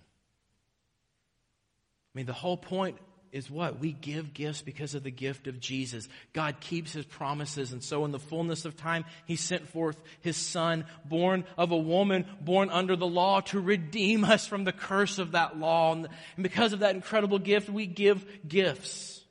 mean, 2.14 2.26
the 2.26 2.34
whole 2.34 2.58
point 2.58 2.98
is 3.32 3.50
what? 3.50 3.80
We 3.80 3.92
give 3.92 4.34
gifts 4.34 4.62
because 4.62 4.96
of 4.96 5.04
the 5.04 5.12
gift 5.12 5.48
of 5.48 5.60
Jesus. 5.60 6.08
God 6.34 6.60
keeps 6.60 6.94
his 6.94 7.06
promises. 7.06 7.72
And 7.72 7.84
so 7.84 8.06
in 8.06 8.12
the 8.12 8.20
fullness 8.20 8.66
of 8.66 8.78
time, 8.78 9.06
he 9.26 9.36
sent 9.36 9.68
forth 9.70 9.98
his 10.22 10.38
son, 10.38 10.86
born 11.06 11.46
of 11.58 11.72
a 11.72 11.78
woman, 11.78 12.26
born 12.42 12.70
under 12.70 12.96
the 12.96 13.08
law 13.08 13.42
to 13.42 13.60
redeem 13.60 14.24
us 14.24 14.48
from 14.48 14.64
the 14.64 14.72
curse 14.72 15.20
of 15.20 15.34
that 15.34 15.60
law. 15.60 15.94
And 15.94 16.08
because 16.40 16.74
of 16.74 16.80
that 16.80 16.96
incredible 16.96 17.40
gift, 17.40 17.70
we 17.70 17.86
give 17.86 18.26
gifts. 18.48 19.22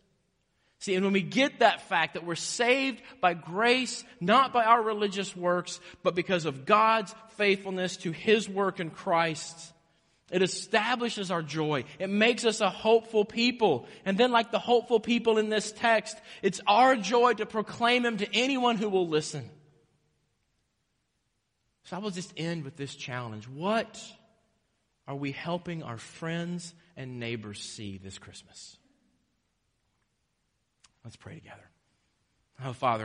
See, 0.79 0.95
and 0.95 1.05
when 1.05 1.15
we 1.15 1.23
get 1.23 1.61
that 1.61 1.89
fact 1.89 2.15
that 2.15 2.25
we're 2.25 2.35
saved 2.35 3.03
by 3.21 3.35
grace, 3.35 4.05
not 4.21 4.53
by 4.53 4.65
our 4.65 4.83
religious 4.83 5.35
works, 5.35 5.81
but 6.03 6.15
because 6.15 6.45
of 6.45 6.65
God's 6.65 7.15
faithfulness 7.31 7.97
to 7.99 8.13
his 8.13 8.49
work 8.49 8.79
in 8.79 8.91
Christ, 8.91 9.73
it 10.31 10.43
establishes 10.43 11.31
our 11.31 11.43
joy. 11.43 11.85
It 11.99 12.11
makes 12.11 12.45
us 12.45 12.61
a 12.61 12.69
hopeful 12.69 13.25
people. 13.25 13.87
And 14.05 14.19
then 14.19 14.33
like 14.33 14.51
the 14.51 14.59
hopeful 14.59 14.99
people 14.99 15.39
in 15.39 15.49
this 15.49 15.71
text, 15.71 16.17
it's 16.43 16.61
our 16.67 16.97
joy 16.97 17.35
to 17.35 17.47
proclaim 17.47 18.05
Him 18.05 18.17
to 18.19 18.35
anyone 18.35 18.77
who 18.77 18.89
will 18.89 19.09
listen. 19.09 19.49
So 21.85 21.97
I 21.97 22.01
will 22.01 22.11
just 22.11 22.33
end 22.37 22.65
with 22.65 22.77
this 22.77 22.97
challenge. 22.97 23.47
What 23.47 24.03
are 25.07 25.15
we 25.15 25.31
helping 25.31 25.85
our 25.85 25.99
friends 25.99 26.75
and 26.97 27.21
neighbors 27.21 27.63
see 27.63 27.99
this 27.99 28.19
Christmas? 28.19 28.77
Let's 31.05 31.15
pray 31.15 31.37
together. 31.37 31.71
Oh, 32.65 32.73
Father 32.73 33.05